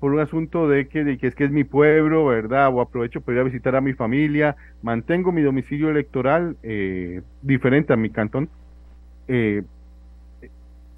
[0.00, 2.68] por un asunto de que, de que es que es mi pueblo, ¿verdad?
[2.72, 7.94] O aprovecho para ir a visitar a mi familia, mantengo mi domicilio electoral eh, diferente
[7.94, 8.50] a mi cantón.
[9.28, 9.62] Eh,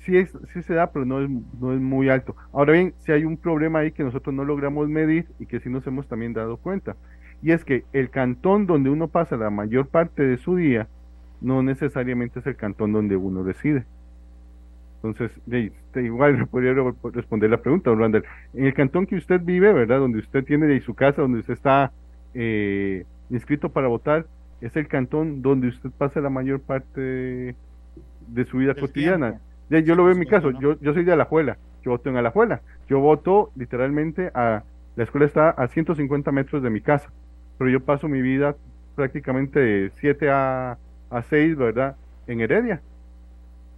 [0.01, 0.25] sí,
[0.63, 1.31] se da, pero no es,
[1.61, 2.35] no es muy alto.
[2.53, 5.69] Ahora bien, si hay un problema ahí que nosotros no logramos medir y que sí
[5.69, 6.97] nos hemos también dado cuenta.
[7.43, 10.89] Y es que el cantón donde uno pasa la mayor parte de su día
[11.41, 13.85] no necesariamente es el cantón donde uno reside.
[15.03, 15.31] Entonces,
[15.95, 16.75] igual podría
[17.13, 18.23] responder la pregunta, Orlando.
[18.55, 20.01] En el cantón que usted vive, ¿verdad?
[20.01, 21.93] Donde usted tiene de su casa, donde usted está
[22.35, 24.27] eh, inscrito para votar,
[24.61, 27.55] es el cantón donde usted pasa la mayor parte
[28.27, 31.59] de, su vida cotidiana yo lo veo en mi caso, yo, yo soy de Alajuela,
[31.83, 34.63] yo voto en Alajuela, yo voto literalmente a,
[34.97, 37.11] la escuela está a 150 metros de mi casa,
[37.59, 38.57] pero yo paso mi vida
[38.95, 40.79] prácticamente de 7 a,
[41.11, 41.97] a 6, ¿verdad?
[42.27, 42.83] En Heredia.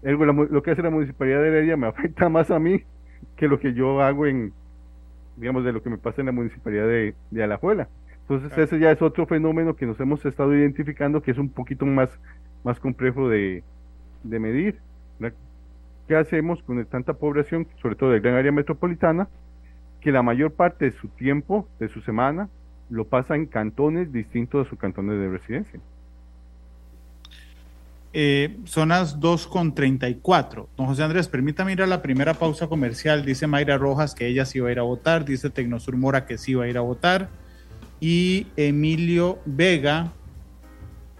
[0.02, 2.84] lo que hace la municipalidad de Heredia me afecta más a mí
[3.36, 4.52] que lo que yo hago en,
[5.36, 7.88] digamos, de lo que me pasa en la municipalidad de, de Alajuela.
[8.22, 11.84] Entonces ese ya es otro fenómeno que nos hemos estado identificando que es un poquito
[11.84, 12.10] más,
[12.62, 13.64] más complejo de,
[14.22, 14.78] de medir.
[16.10, 19.28] ¿Qué hacemos con tanta población, sobre todo de gran área metropolitana,
[20.00, 22.48] que la mayor parte de su tiempo, de su semana,
[22.88, 25.78] lo pasa en cantones distintos a sus cantones de residencia?
[28.12, 30.66] Eh, son las 2.34.
[30.76, 33.24] Don José Andrés, permítame ir a la primera pausa comercial.
[33.24, 35.24] Dice Mayra Rojas que ella sí va a ir a votar.
[35.24, 37.28] Dice Tecnosur Mora que sí va a ir a votar.
[38.00, 40.10] Y Emilio Vega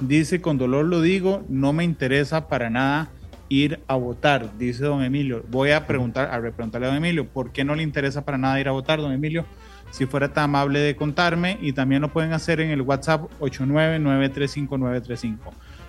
[0.01, 3.09] dice, con dolor lo digo, no me interesa para nada
[3.51, 5.45] ir a votar, dice don Emilio.
[5.51, 8.59] Voy a preguntar, a preguntarle a don Emilio, ¿por qué no le interesa para nada
[8.59, 9.45] ir a votar, don Emilio?
[9.91, 15.37] Si fuera tan amable de contarme y también lo pueden hacer en el WhatsApp 899359335.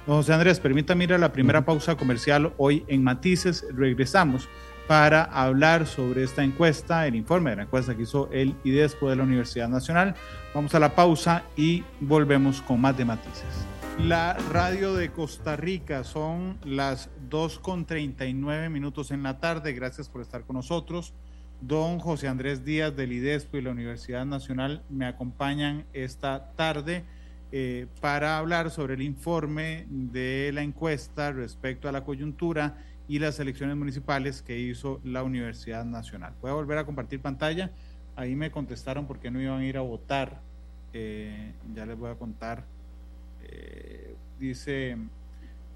[0.07, 3.63] Don José Andrés, permítame ir a la primera pausa comercial hoy en Matices.
[3.73, 4.49] Regresamos
[4.87, 9.15] para hablar sobre esta encuesta, el informe de la encuesta que hizo el IDESPO de
[9.17, 10.15] la Universidad Nacional.
[10.55, 13.67] Vamos a la pausa y volvemos con más de Matices.
[13.99, 19.71] La radio de Costa Rica son las 2.39 minutos en la tarde.
[19.71, 21.13] Gracias por estar con nosotros.
[21.61, 27.05] don José Andrés Díaz del IDESPO y la Universidad Nacional me acompañan esta tarde
[27.51, 33.39] eh, para hablar sobre el informe de la encuesta respecto a la coyuntura y las
[33.39, 36.33] elecciones municipales que hizo la Universidad Nacional.
[36.41, 37.71] Voy a volver a compartir pantalla.
[38.15, 40.41] Ahí me contestaron por qué no iban a ir a votar.
[40.91, 42.65] Eh, ya les voy a contar.
[43.43, 44.97] Eh, dice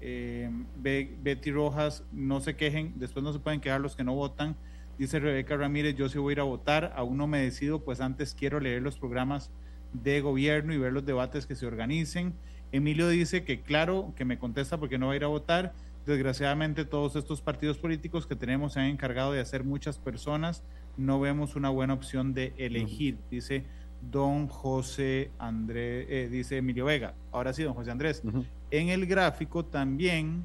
[0.00, 4.56] Betty Rojas, no se quejen, después no se pueden quedar los que no votan
[4.98, 8.00] Dice Rebeca Ramírez, yo sí voy a ir a votar, aún no me decido, pues
[8.00, 9.50] antes quiero leer los programas
[9.92, 12.32] de gobierno y ver los debates que se organicen.
[12.72, 15.74] Emilio dice que claro, que me contesta porque no va a ir a votar.
[16.06, 20.62] Desgraciadamente todos estos partidos políticos que tenemos se han encargado de hacer muchas personas.
[20.96, 23.64] No vemos una buena opción de elegir, dice
[24.10, 27.14] don José Andrés, eh, dice Emilio Vega.
[27.32, 28.22] Ahora sí, don José Andrés.
[28.70, 30.44] En el gráfico también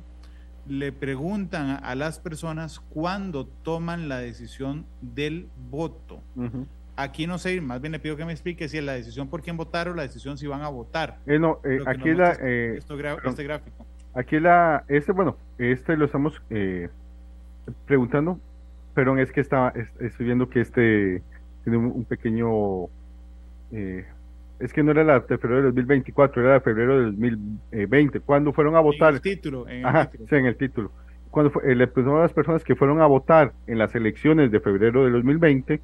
[0.67, 6.21] le preguntan a las personas cuándo toman la decisión del voto.
[6.95, 9.41] Aquí no sé, más bien le pido que me explique si es la decisión por
[9.41, 11.17] quién votar o la decisión si van a votar.
[11.25, 13.85] Eh, no, eh, aquí la, eh, este gráfico.
[14.13, 16.41] Aquí la, este, bueno, este lo estamos
[17.85, 18.39] preguntando,
[18.93, 21.23] pero es que está, estoy viendo que este
[21.63, 22.87] tiene un, pequeño
[24.61, 28.19] es que no era la de febrero de 2024, era de febrero de 2020.
[28.21, 29.09] Cuando fueron a votar.
[29.09, 29.67] En el título.
[29.67, 30.29] En el título.
[30.29, 30.91] Sí, en el título.
[31.29, 34.51] Cuando fue, eh, le preguntaron a las personas que fueron a votar en las elecciones
[34.51, 35.81] de febrero de 2020,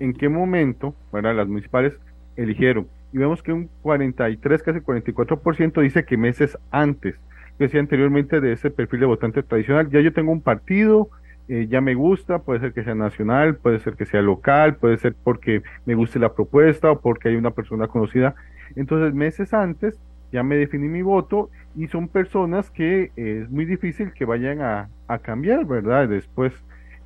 [0.00, 1.98] en qué momento, bueno, las municipales
[2.36, 2.88] eligieron.
[3.12, 7.14] Y vemos que un 43, casi 44% dice que meses antes.
[7.58, 11.10] Yo decía anteriormente de ese perfil de votante tradicional, ya yo tengo un partido,
[11.48, 14.96] eh, ya me gusta, puede ser que sea nacional, puede ser que sea local, puede
[14.98, 18.34] ser porque me guste la propuesta o porque hay una persona conocida.
[18.76, 19.98] Entonces, meses antes
[20.30, 24.60] ya me definí mi voto y son personas que eh, es muy difícil que vayan
[24.62, 24.88] a,
[25.20, 26.08] cambiar, ¿verdad?
[26.08, 26.54] Después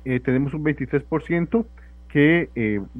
[0.05, 1.65] eh, tenemos un 23%
[2.07, 2.49] que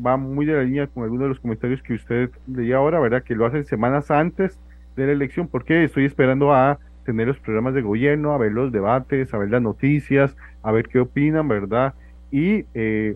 [0.06, 3.23] va muy de la línea con algunos de los comentarios que usted leía ahora, ¿verdad?
[3.23, 4.60] Que lo hacen semanas antes
[4.97, 8.69] de la elección porque estoy esperando a tener los programas de gobierno, a ver los
[8.69, 11.93] debates, a ver las noticias, a ver qué opinan, ¿verdad?
[12.31, 13.15] Y eh,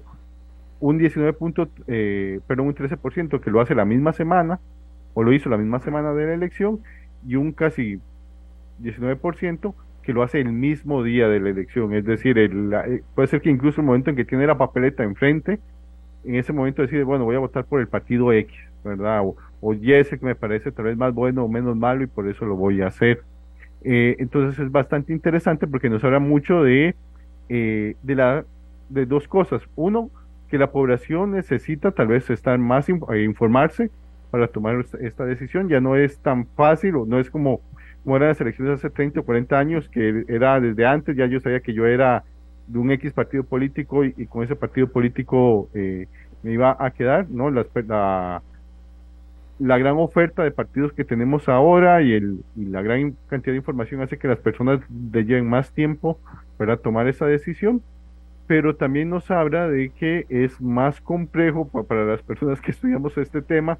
[0.79, 4.61] un 19 punto, eh, perdón, un 13% que lo hace la misma semana,
[5.13, 6.79] o lo hizo la misma semana de la elección,
[7.27, 7.99] y un casi
[8.81, 13.27] 19% que lo hace el mismo día de la elección, es decir, el, eh, puede
[13.27, 15.59] ser que incluso el momento en que tiene la papeleta enfrente,
[16.23, 19.21] en ese momento decide, bueno, voy a votar por el partido X, ¿verdad?
[19.21, 22.45] O, o que me parece tal vez más bueno o menos malo y por eso
[22.45, 23.21] lo voy a hacer.
[23.83, 26.95] Eh, entonces es bastante interesante porque nos habla mucho de,
[27.49, 28.45] eh, de, la,
[28.89, 29.61] de dos cosas.
[29.75, 30.09] Uno,
[30.49, 33.89] que la población necesita tal vez estar más eh, informarse
[34.29, 35.69] para tomar esta decisión.
[35.69, 37.61] Ya no es tan fácil o no es como,
[38.03, 41.39] como eran las elecciones hace 30 o 40 años, que era desde antes, ya yo
[41.39, 42.23] sabía que yo era
[42.67, 47.49] de un X partido político y, con ese partido político me iba a quedar, ¿no?
[47.49, 48.41] La, la,
[49.61, 54.01] la gran oferta de partidos que tenemos ahora y, el, la gran cantidad de información
[54.01, 54.81] hace que las personas
[55.13, 56.19] lleven más tiempo
[56.57, 57.83] para tomar esa decisión,
[58.47, 63.43] pero también nos habla de que es más complejo para las personas que estudiamos este
[63.43, 63.77] tema,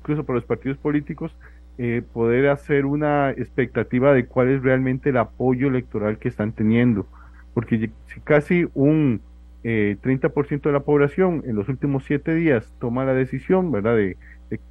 [0.00, 1.36] incluso para los partidos políticos,
[1.78, 7.06] eh, poder hacer una expectativa de cuál es realmente el apoyo electoral que están teniendo,
[7.54, 9.20] porque si casi un
[9.62, 14.16] eh, 30% de la población en los últimos siete días toma la decisión, ¿verdad?, de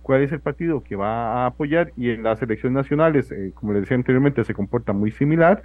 [0.01, 3.73] cuál es el partido que va a apoyar y en las elecciones nacionales, eh, como
[3.73, 5.61] les decía anteriormente, se comporta muy similar.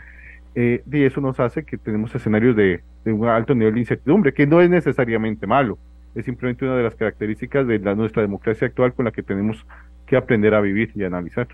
[0.54, 4.46] Eh, y eso nos hace que tenemos escenarios de, un alto nivel de incertidumbre, que
[4.46, 5.78] no es necesariamente malo,
[6.14, 9.64] es simplemente una de las características de nuestra democracia actual con la que tenemos
[10.06, 11.46] que aprender a vivir y analizar.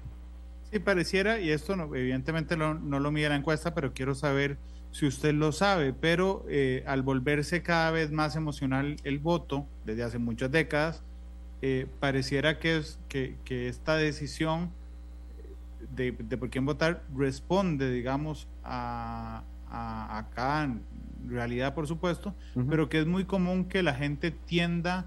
[0.71, 4.57] Sí, pareciera, y esto no, evidentemente no, lo mide la encuesta, pero quiero saber
[4.91, 10.05] si usted lo sabe, pero eh, al volverse cada vez más emocional el voto, desde
[10.05, 11.05] hace muchas décadas,
[11.69, 14.71] eh, pareciera que, es, que, esta decisión
[15.97, 20.81] de, por quién votar responde, digamos, a, a, acá, en
[21.29, 22.37] realidad, por supuesto,
[22.71, 25.07] pero que es muy común que la gente tienda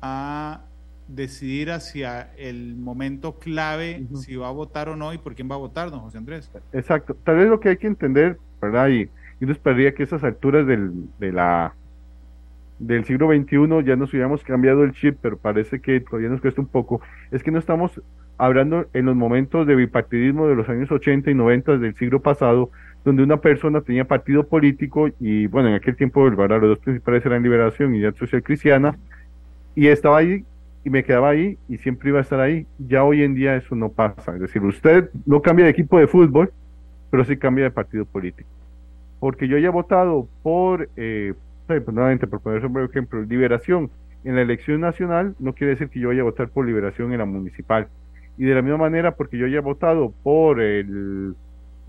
[0.00, 0.62] a
[1.08, 5.56] decidir hacia el momento clave si va a votar o no y por quién va
[5.56, 6.50] a votar, don José Andrés.
[6.72, 7.14] Exacto.
[7.22, 8.88] Tal vez lo que hay que entender, ¿verdad?
[8.88, 9.10] Y,
[9.42, 11.74] y nos esperaría que esas alturas del, de la
[12.82, 16.60] del siglo XXI ya nos hubiéramos cambiado el chip, pero parece que todavía nos cuesta
[16.60, 18.02] un poco, es que no estamos
[18.38, 22.70] hablando en los momentos de bipartidismo de los años 80 y 90 del siglo pasado,
[23.04, 27.42] donde una persona tenía partido político y bueno, en aquel tiempo los dos principales eran
[27.42, 28.98] Liberación y ya Social Cristiana,
[29.76, 30.44] y estaba ahí
[30.84, 32.66] y me quedaba ahí y siempre iba a estar ahí.
[32.78, 36.08] Ya hoy en día eso no pasa, es decir, usted no cambia de equipo de
[36.08, 36.52] fútbol,
[37.10, 38.48] pero sí cambia de partido político.
[39.20, 40.88] Porque yo haya votado por...
[40.96, 41.34] Eh,
[41.74, 43.90] Sí, pues por poner un ejemplo, liberación
[44.24, 47.18] en la elección nacional no quiere decir que yo vaya a votar por liberación en
[47.18, 47.88] la municipal.
[48.38, 51.34] Y de la misma manera, porque yo haya votado por el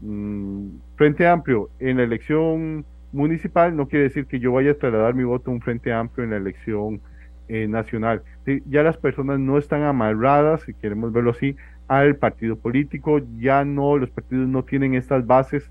[0.02, 5.14] mm, Frente Amplio en la elección municipal, no quiere decir que yo vaya a trasladar
[5.14, 7.02] mi voto a un Frente Amplio en la elección
[7.48, 8.24] eh, nacional.
[8.66, 11.56] ya las personas no están amarradas, si queremos verlo así,
[11.88, 15.70] al partido político, ya no, los partidos no tienen estas bases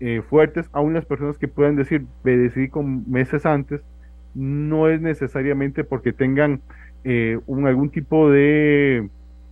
[0.00, 3.80] eh, fuertes, aún las personas que puedan decir, decidí con meses antes,
[4.34, 6.60] no es necesariamente porque tengan
[7.04, 9.08] eh, algún tipo de,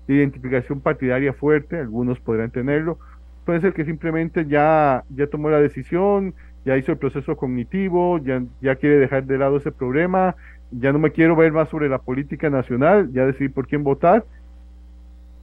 [0.09, 2.99] identificación partidaria fuerte, algunos podrán tenerlo,
[3.45, 6.33] puede ser que simplemente ya, ya tomó la decisión,
[6.65, 10.37] ya hizo el proceso cognitivo, ya, ya quiere dejar de lado ese problema,
[10.71, 14.25] ya no me quiero ver más sobre la política nacional, ya decidí por quién votar,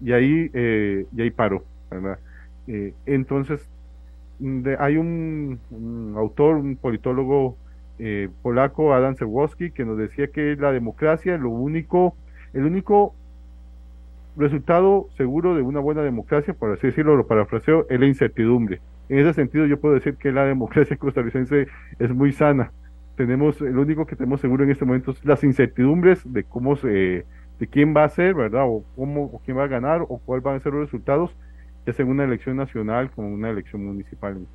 [0.01, 1.33] y ahí, eh, y ahí
[1.89, 2.19] ¿verdad?
[2.67, 3.67] Eh, entonces,
[4.79, 5.59] hay un,
[6.17, 7.57] autor, un politólogo
[7.99, 12.15] eh, polaco, Adam Cebowski, que nos decía que la democracia, lo único,
[12.53, 13.13] el único
[14.35, 18.81] resultado seguro de una buena democracia, por así decirlo, lo parafraseo, es la incertidumbre.
[19.09, 21.67] En ese sentido, yo puedo decir que la democracia costarricense
[21.99, 22.71] es muy sana.
[23.15, 27.25] Tenemos, el único que tenemos seguro en este momento es las incertidumbres de cómo se,
[27.59, 28.63] de quién va a ser, ¿verdad?
[28.65, 31.35] O cómo, o quién va a ganar, o cuáles van a ser los resultados,
[31.85, 34.45] ya sea en una elección nacional como una elección municipal.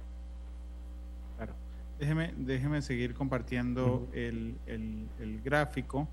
[1.37, 1.53] Claro.
[1.99, 6.09] Déjeme, déjeme seguir compartiendo el, el, gráfico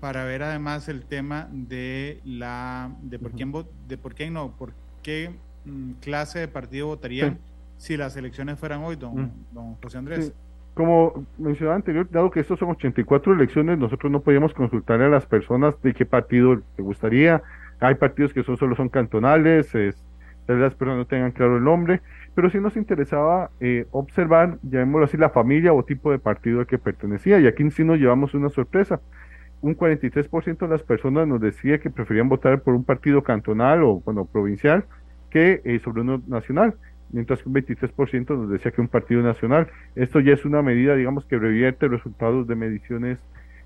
[0.00, 3.52] para ver además el tema de la de por quién
[3.88, 5.34] de por qué no, por qué
[5.64, 7.38] mm, clase de partido votarían
[7.78, 10.32] si las elecciones fueran hoy, don, don José Andrés.
[10.74, 15.24] Como mencionaba anterior, dado que estos son 84 elecciones, nosotros no podíamos consultar a las
[15.24, 17.42] personas de qué partido les gustaría.
[17.80, 19.96] Hay partidos que son, solo son cantonales, es,
[20.54, 22.00] las personas no tengan claro el nombre,
[22.34, 26.66] pero sí nos interesaba eh, observar, llamémoslo así, la familia o tipo de partido al
[26.66, 27.40] que pertenecía.
[27.40, 29.00] Y aquí sí nos llevamos una sorpresa.
[29.62, 34.00] Un 43% de las personas nos decía que preferían votar por un partido cantonal o
[34.04, 34.84] bueno, provincial
[35.30, 36.74] que eh, sobre uno nacional
[37.10, 39.68] mientras que un 23% nos decía que un partido nacional.
[39.94, 43.18] Esto ya es una medida, digamos, que revierte resultados de mediciones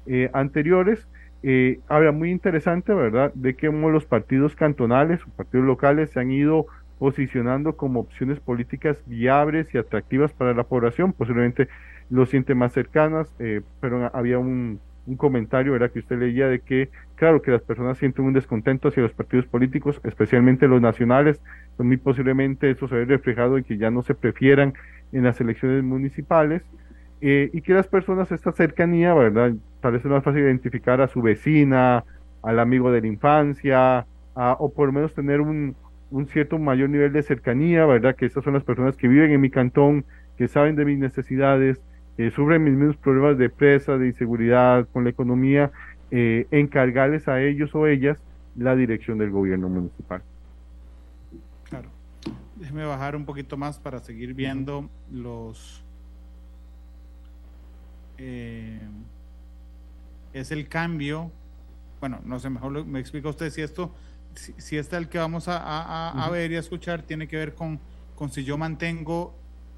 [0.06, 1.06] eh, anteriores.
[1.42, 6.30] Eh, ahora, muy interesante, ¿verdad?, de que los partidos cantonales o partidos locales se han
[6.30, 6.66] ido
[6.98, 11.68] posicionando como opciones políticas viables y atractivas para la población, posiblemente
[12.10, 14.80] lo siente más cercanas, eh, pero había un,
[15.16, 19.02] comentario, era que usted leía de que, claro, que las personas sienten un descontento hacia
[19.02, 21.40] los partidos políticos, especialmente los nacionales,
[21.78, 24.74] muy posiblemente eso se ve reflejado en que ya no se prefieran
[25.10, 26.62] en las elecciones municipales,
[27.20, 29.52] eh, y que las personas, esta cercanía, ¿verdad?
[29.80, 32.04] Tal vez es más fácil identificar a su vecina,
[32.42, 35.76] al amigo de la infancia, o por lo menos tener un,
[36.10, 38.16] un cierto mayor nivel de cercanía, ¿verdad?
[38.16, 40.04] Que estas son las personas que viven en mi cantón,
[40.36, 41.80] que saben de mis necesidades,
[42.18, 45.70] eh, sufren mis mismos problemas de presa, de inseguridad con la economía,
[46.10, 48.18] eh, encargarles a ellos o ellas
[48.56, 50.22] la dirección del gobierno municipal.
[51.68, 51.88] Claro.
[52.56, 55.84] Déjeme bajar un poquito más para seguir viendo los...
[58.22, 58.78] Eh,
[60.34, 61.30] es el cambio,
[62.00, 63.94] bueno, no sé, mejor me explica usted si esto,
[64.34, 67.80] si, si este el que vamos a, ver y a escuchar tiene que ver con,
[68.14, 69.34] con si yo mantengo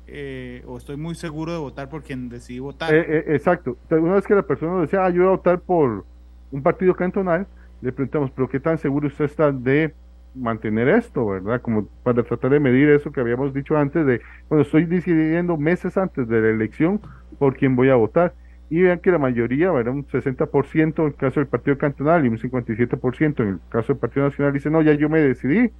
[0.08, 2.92] eh, o estoy muy seguro de votar por quien decidí votar.
[2.92, 3.76] Eh, eh, exacto.
[3.90, 6.04] Una vez que la persona decía, ah, yo voy a votar por
[6.50, 7.46] un partido cantonal,
[7.80, 9.94] le preguntamos, pero ¿qué tan seguro usted está de
[10.34, 11.60] mantener esto, verdad?
[11.60, 15.96] Como para tratar de medir eso que habíamos dicho antes de, bueno, estoy decidiendo meses
[15.96, 17.00] antes de la elección
[17.38, 18.34] por quién voy a votar.
[18.70, 19.92] Y vean que la mayoría, ¿verdad?
[19.92, 24.00] Un 60% en el caso del partido cantonal y un 57% en el caso del
[24.00, 25.70] partido nacional dice, no, ya yo me decidí,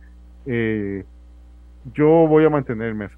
[1.94, 3.08] yo voy a mantenerme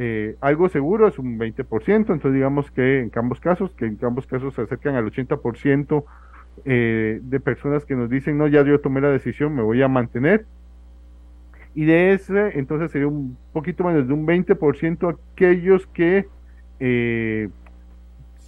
[0.00, 4.28] eh, algo seguro es un 20%, entonces digamos que en ambos casos, que en ambos
[4.28, 6.04] casos se acercan al 80%
[6.64, 9.88] eh, de personas que nos dicen, no, ya yo tomé la decisión, me voy a
[9.88, 10.46] mantener.
[11.74, 16.26] Y de ese, entonces sería un poquito menos de un 20% aquellos que
[16.80, 17.48] eh,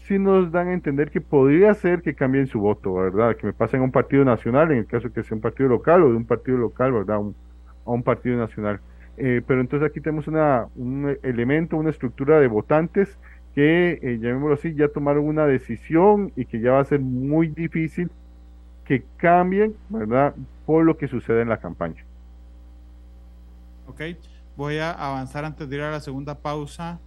[0.05, 3.37] sí nos dan a entender que podría ser que cambien su voto, ¿verdad?
[3.37, 6.03] Que me pasen a un partido nacional, en el caso que sea un partido local,
[6.03, 7.17] o de un partido local, ¿verdad?
[7.17, 8.81] a un partido nacional.
[9.23, 13.19] Eh, pero entonces aquí tenemos una, un elemento, una estructura de votantes
[13.55, 17.49] que, eh, llamémoslo así, ya tomaron una decisión y que ya va a ser muy
[17.49, 18.11] difícil
[18.85, 20.35] que cambien, ¿verdad?,
[20.67, 22.05] por lo que sucede en la campaña.
[23.87, 24.03] Ok,
[24.57, 27.01] voy a avanzar antes de ir a la segunda pausa.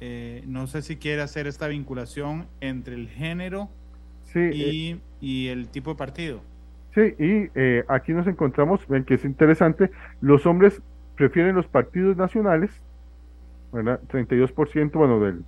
[0.00, 3.68] Eh, no sé si quiere hacer esta vinculación entre el género
[4.34, 6.40] y, y el tipo de partido.
[6.94, 9.90] Sí, y eh, aquí nos encontramos, ven que es interesante,
[10.20, 10.80] los hombres
[11.14, 12.70] prefieren los partidos nacionales,
[13.76, 14.00] ¿verdad?
[14.08, 15.44] 32%, bueno, del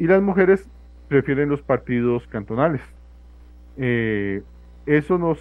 [0.00, 0.66] y las mujeres
[1.08, 2.80] prefieren los partidos cantonales.
[3.76, 4.42] Eh,
[4.86, 5.38] eso nos,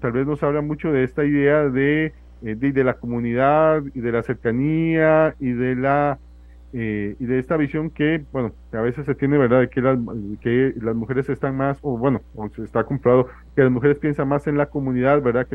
[0.00, 2.12] tal vez nos habla mucho de esta idea de,
[2.42, 6.18] eh, de, la comunidad y de la cercanía y de la
[6.74, 9.98] eh, y de esta visión que, bueno, a veces se tiene, ¿verdad?, de que las,
[10.40, 14.28] que las mujeres están más, o bueno, o se está comprobado que las mujeres piensan
[14.28, 15.46] más en la comunidad, ¿verdad?,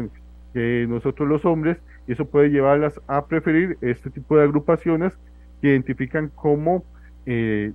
[0.53, 5.17] que nosotros los hombres, y eso puede llevarlas a preferir este tipo de agrupaciones
[5.61, 6.83] que identifican como,
[7.25, 7.73] eh,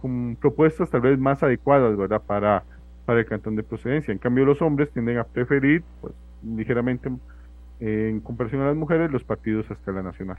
[0.00, 2.64] como propuestas tal vez más adecuadas, ¿verdad?, para,
[3.04, 4.12] para el cantón de procedencia.
[4.12, 7.10] En cambio, los hombres tienden a preferir, pues, ligeramente,
[7.80, 10.38] en comparación a las mujeres, los partidos a escala nacional.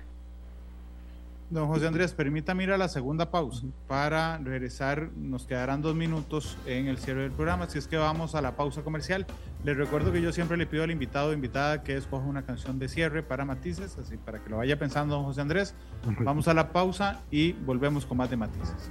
[1.54, 5.12] Don José Andrés, permítame ir a la segunda pausa para regresar.
[5.16, 7.70] Nos quedarán dos minutos en el cierre del programa.
[7.70, 9.28] Si es que vamos a la pausa comercial,
[9.64, 12.80] les recuerdo que yo siempre le pido al invitado o invitada que escoja una canción
[12.80, 15.76] de cierre para matices, así para que lo vaya pensando, don José Andrés.
[16.22, 18.90] Vamos a la pausa y volvemos con más de matices.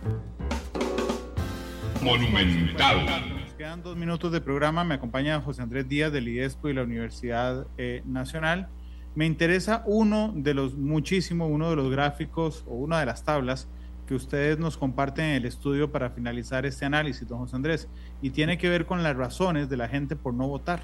[2.01, 3.07] Monumental.
[3.41, 4.85] Nos quedan dos minutos de programa.
[4.85, 8.69] Me acompaña José Andrés Díaz del IDESCO y la Universidad eh, Nacional.
[9.15, 13.69] Me interesa uno de los muchísimo, uno de los gráficos o una de las tablas
[14.07, 17.89] que ustedes nos comparten en el estudio para finalizar este análisis, don José Andrés,
[18.21, 20.83] y tiene que ver con las razones de la gente por no votar.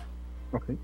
[0.53, 0.79] Okay.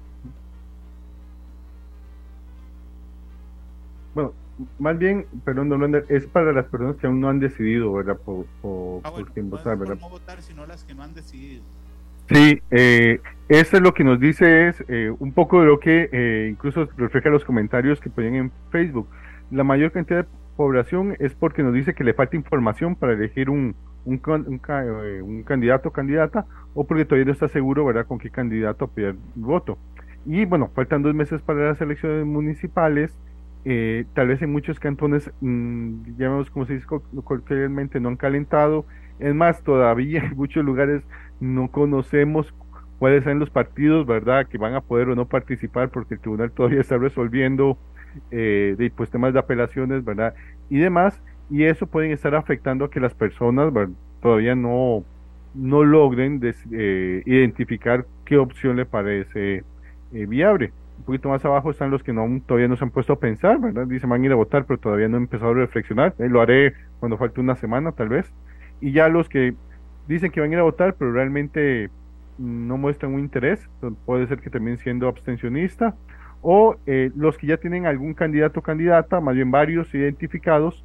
[4.15, 4.33] Bueno,
[4.79, 8.17] más bien, perdón, don es para las personas que aún no han decidido, ¿verdad?
[8.17, 9.99] Por, por, ah, bueno, quién votar, ¿verdad?
[10.01, 11.63] no votar, sino las que no han decidido.
[12.29, 16.09] Sí, eh, eso es lo que nos dice es eh, un poco de lo que
[16.13, 19.07] eh, incluso refleja los comentarios que ponen en Facebook.
[19.51, 23.51] La mayor cantidad de población es porque nos dice que le falta información para elegir
[23.51, 23.77] un,
[24.07, 28.07] un, un, candidato o candidata o porque todavía no está seguro ¿verdad?
[28.07, 29.77] con qué candidato apoyar voto.
[30.25, 33.15] Y bueno, faltan dos meses para las elecciones municipales.
[34.15, 35.97] tal vez en muchos cantones, mmm,
[36.51, 38.87] como se dice coloquialmente, no han calentado.
[39.19, 41.03] Es más, todavía en muchos lugares
[41.41, 42.55] no conocemos
[43.05, 46.51] cuáles son los partidos, ¿verdad?, que van a poder o no participar porque el tribunal
[46.51, 47.77] todavía está resolviendo
[48.31, 50.33] eh, pues, temas de apelaciones, ¿verdad?,
[50.71, 53.75] y demás, y eso pueden estar afectando a que las personas
[54.23, 55.05] todavía no,
[55.53, 56.41] no logren
[56.73, 59.65] eh, identificar qué opción le parece
[60.15, 60.73] eh, viable.
[60.97, 63.61] Un poquito más abajo están los que no, todavía no se han puesto a pensar,
[63.61, 63.87] ¿verdad?
[63.87, 66.15] Dicen van a ir a votar, pero todavía no han empezado a reflexionar.
[66.17, 68.33] lo haré cuando falte una semana, tal vez.
[68.81, 69.53] Y ya los que
[70.09, 71.91] dicen que van a ir a votar, pero realmente
[72.39, 73.69] no muestran un interés,
[74.05, 75.95] puede ser que también siendo abstencionista,
[76.43, 80.85] o eh, los que ya tienen algún candidato o candidata, más bien varios identificados,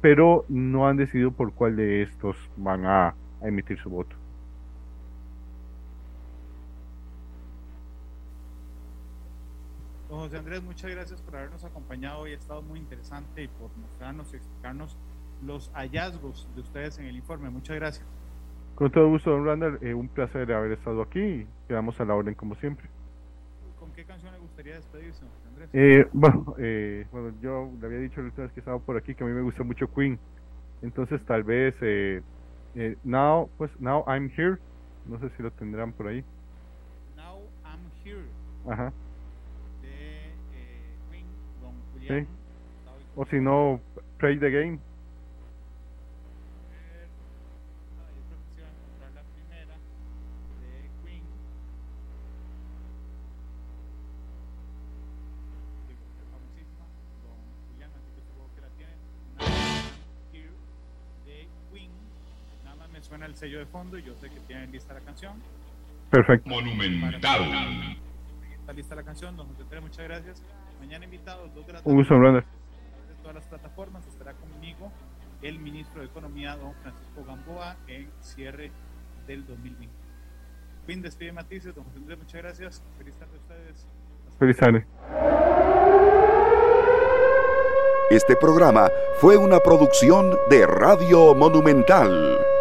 [0.00, 4.14] pero no han decidido por cuál de estos van a, emitir su voto.
[10.10, 12.32] José Andrés, muchas gracias por habernos acompañado hoy.
[12.32, 14.96] Ha estado muy interesante y por mostrarnos y explicarnos
[15.46, 17.48] los hallazgos de ustedes en el informe.
[17.48, 18.19] Muchas gracias.
[18.80, 22.14] Con todo gusto, don Randall, eh, un placer haber estado aquí y quedamos a la
[22.14, 22.88] orden como siempre.
[23.78, 25.68] ¿Con qué canción le gustaría despedirse, Andrés?
[25.74, 29.14] Eh, bueno, eh, bueno, yo le había dicho la última vez que estaba por aquí
[29.14, 30.18] que a mí me gusta mucho Queen.
[30.80, 32.22] Entonces tal vez eh,
[32.74, 34.56] eh, Now, pues Now I'm Here,
[35.04, 36.24] no sé si lo tendrán por ahí.
[37.18, 38.24] Now I'm Here.
[38.66, 38.94] Ajá.
[39.82, 40.32] De
[41.10, 41.26] Queen,
[41.60, 42.24] Don Julián.
[42.24, 42.30] Sí.
[43.14, 43.78] O si no,
[44.16, 44.78] Play the Game.
[63.40, 65.32] Sello de fondo y yo sé que tienen lista la canción.
[66.10, 66.48] Perfecto.
[66.50, 67.96] Monumental.
[68.52, 70.42] Está lista la canción, don José muchas gracias.
[70.78, 71.90] Mañana invitados, dos de la tarde.
[71.90, 72.44] Un gusto, De
[73.22, 74.92] todas las plataformas estará conmigo
[75.40, 78.70] el ministro de Economía, don Francisco Gamboa, en cierre
[79.26, 79.88] del 2020.
[80.86, 82.82] Fin despide Matices, don José Andrés, muchas gracias.
[82.98, 83.86] Feliz tarde a ustedes.
[84.38, 84.86] Feliz tarde.
[88.10, 92.59] Este programa fue una producción de Radio Monumental.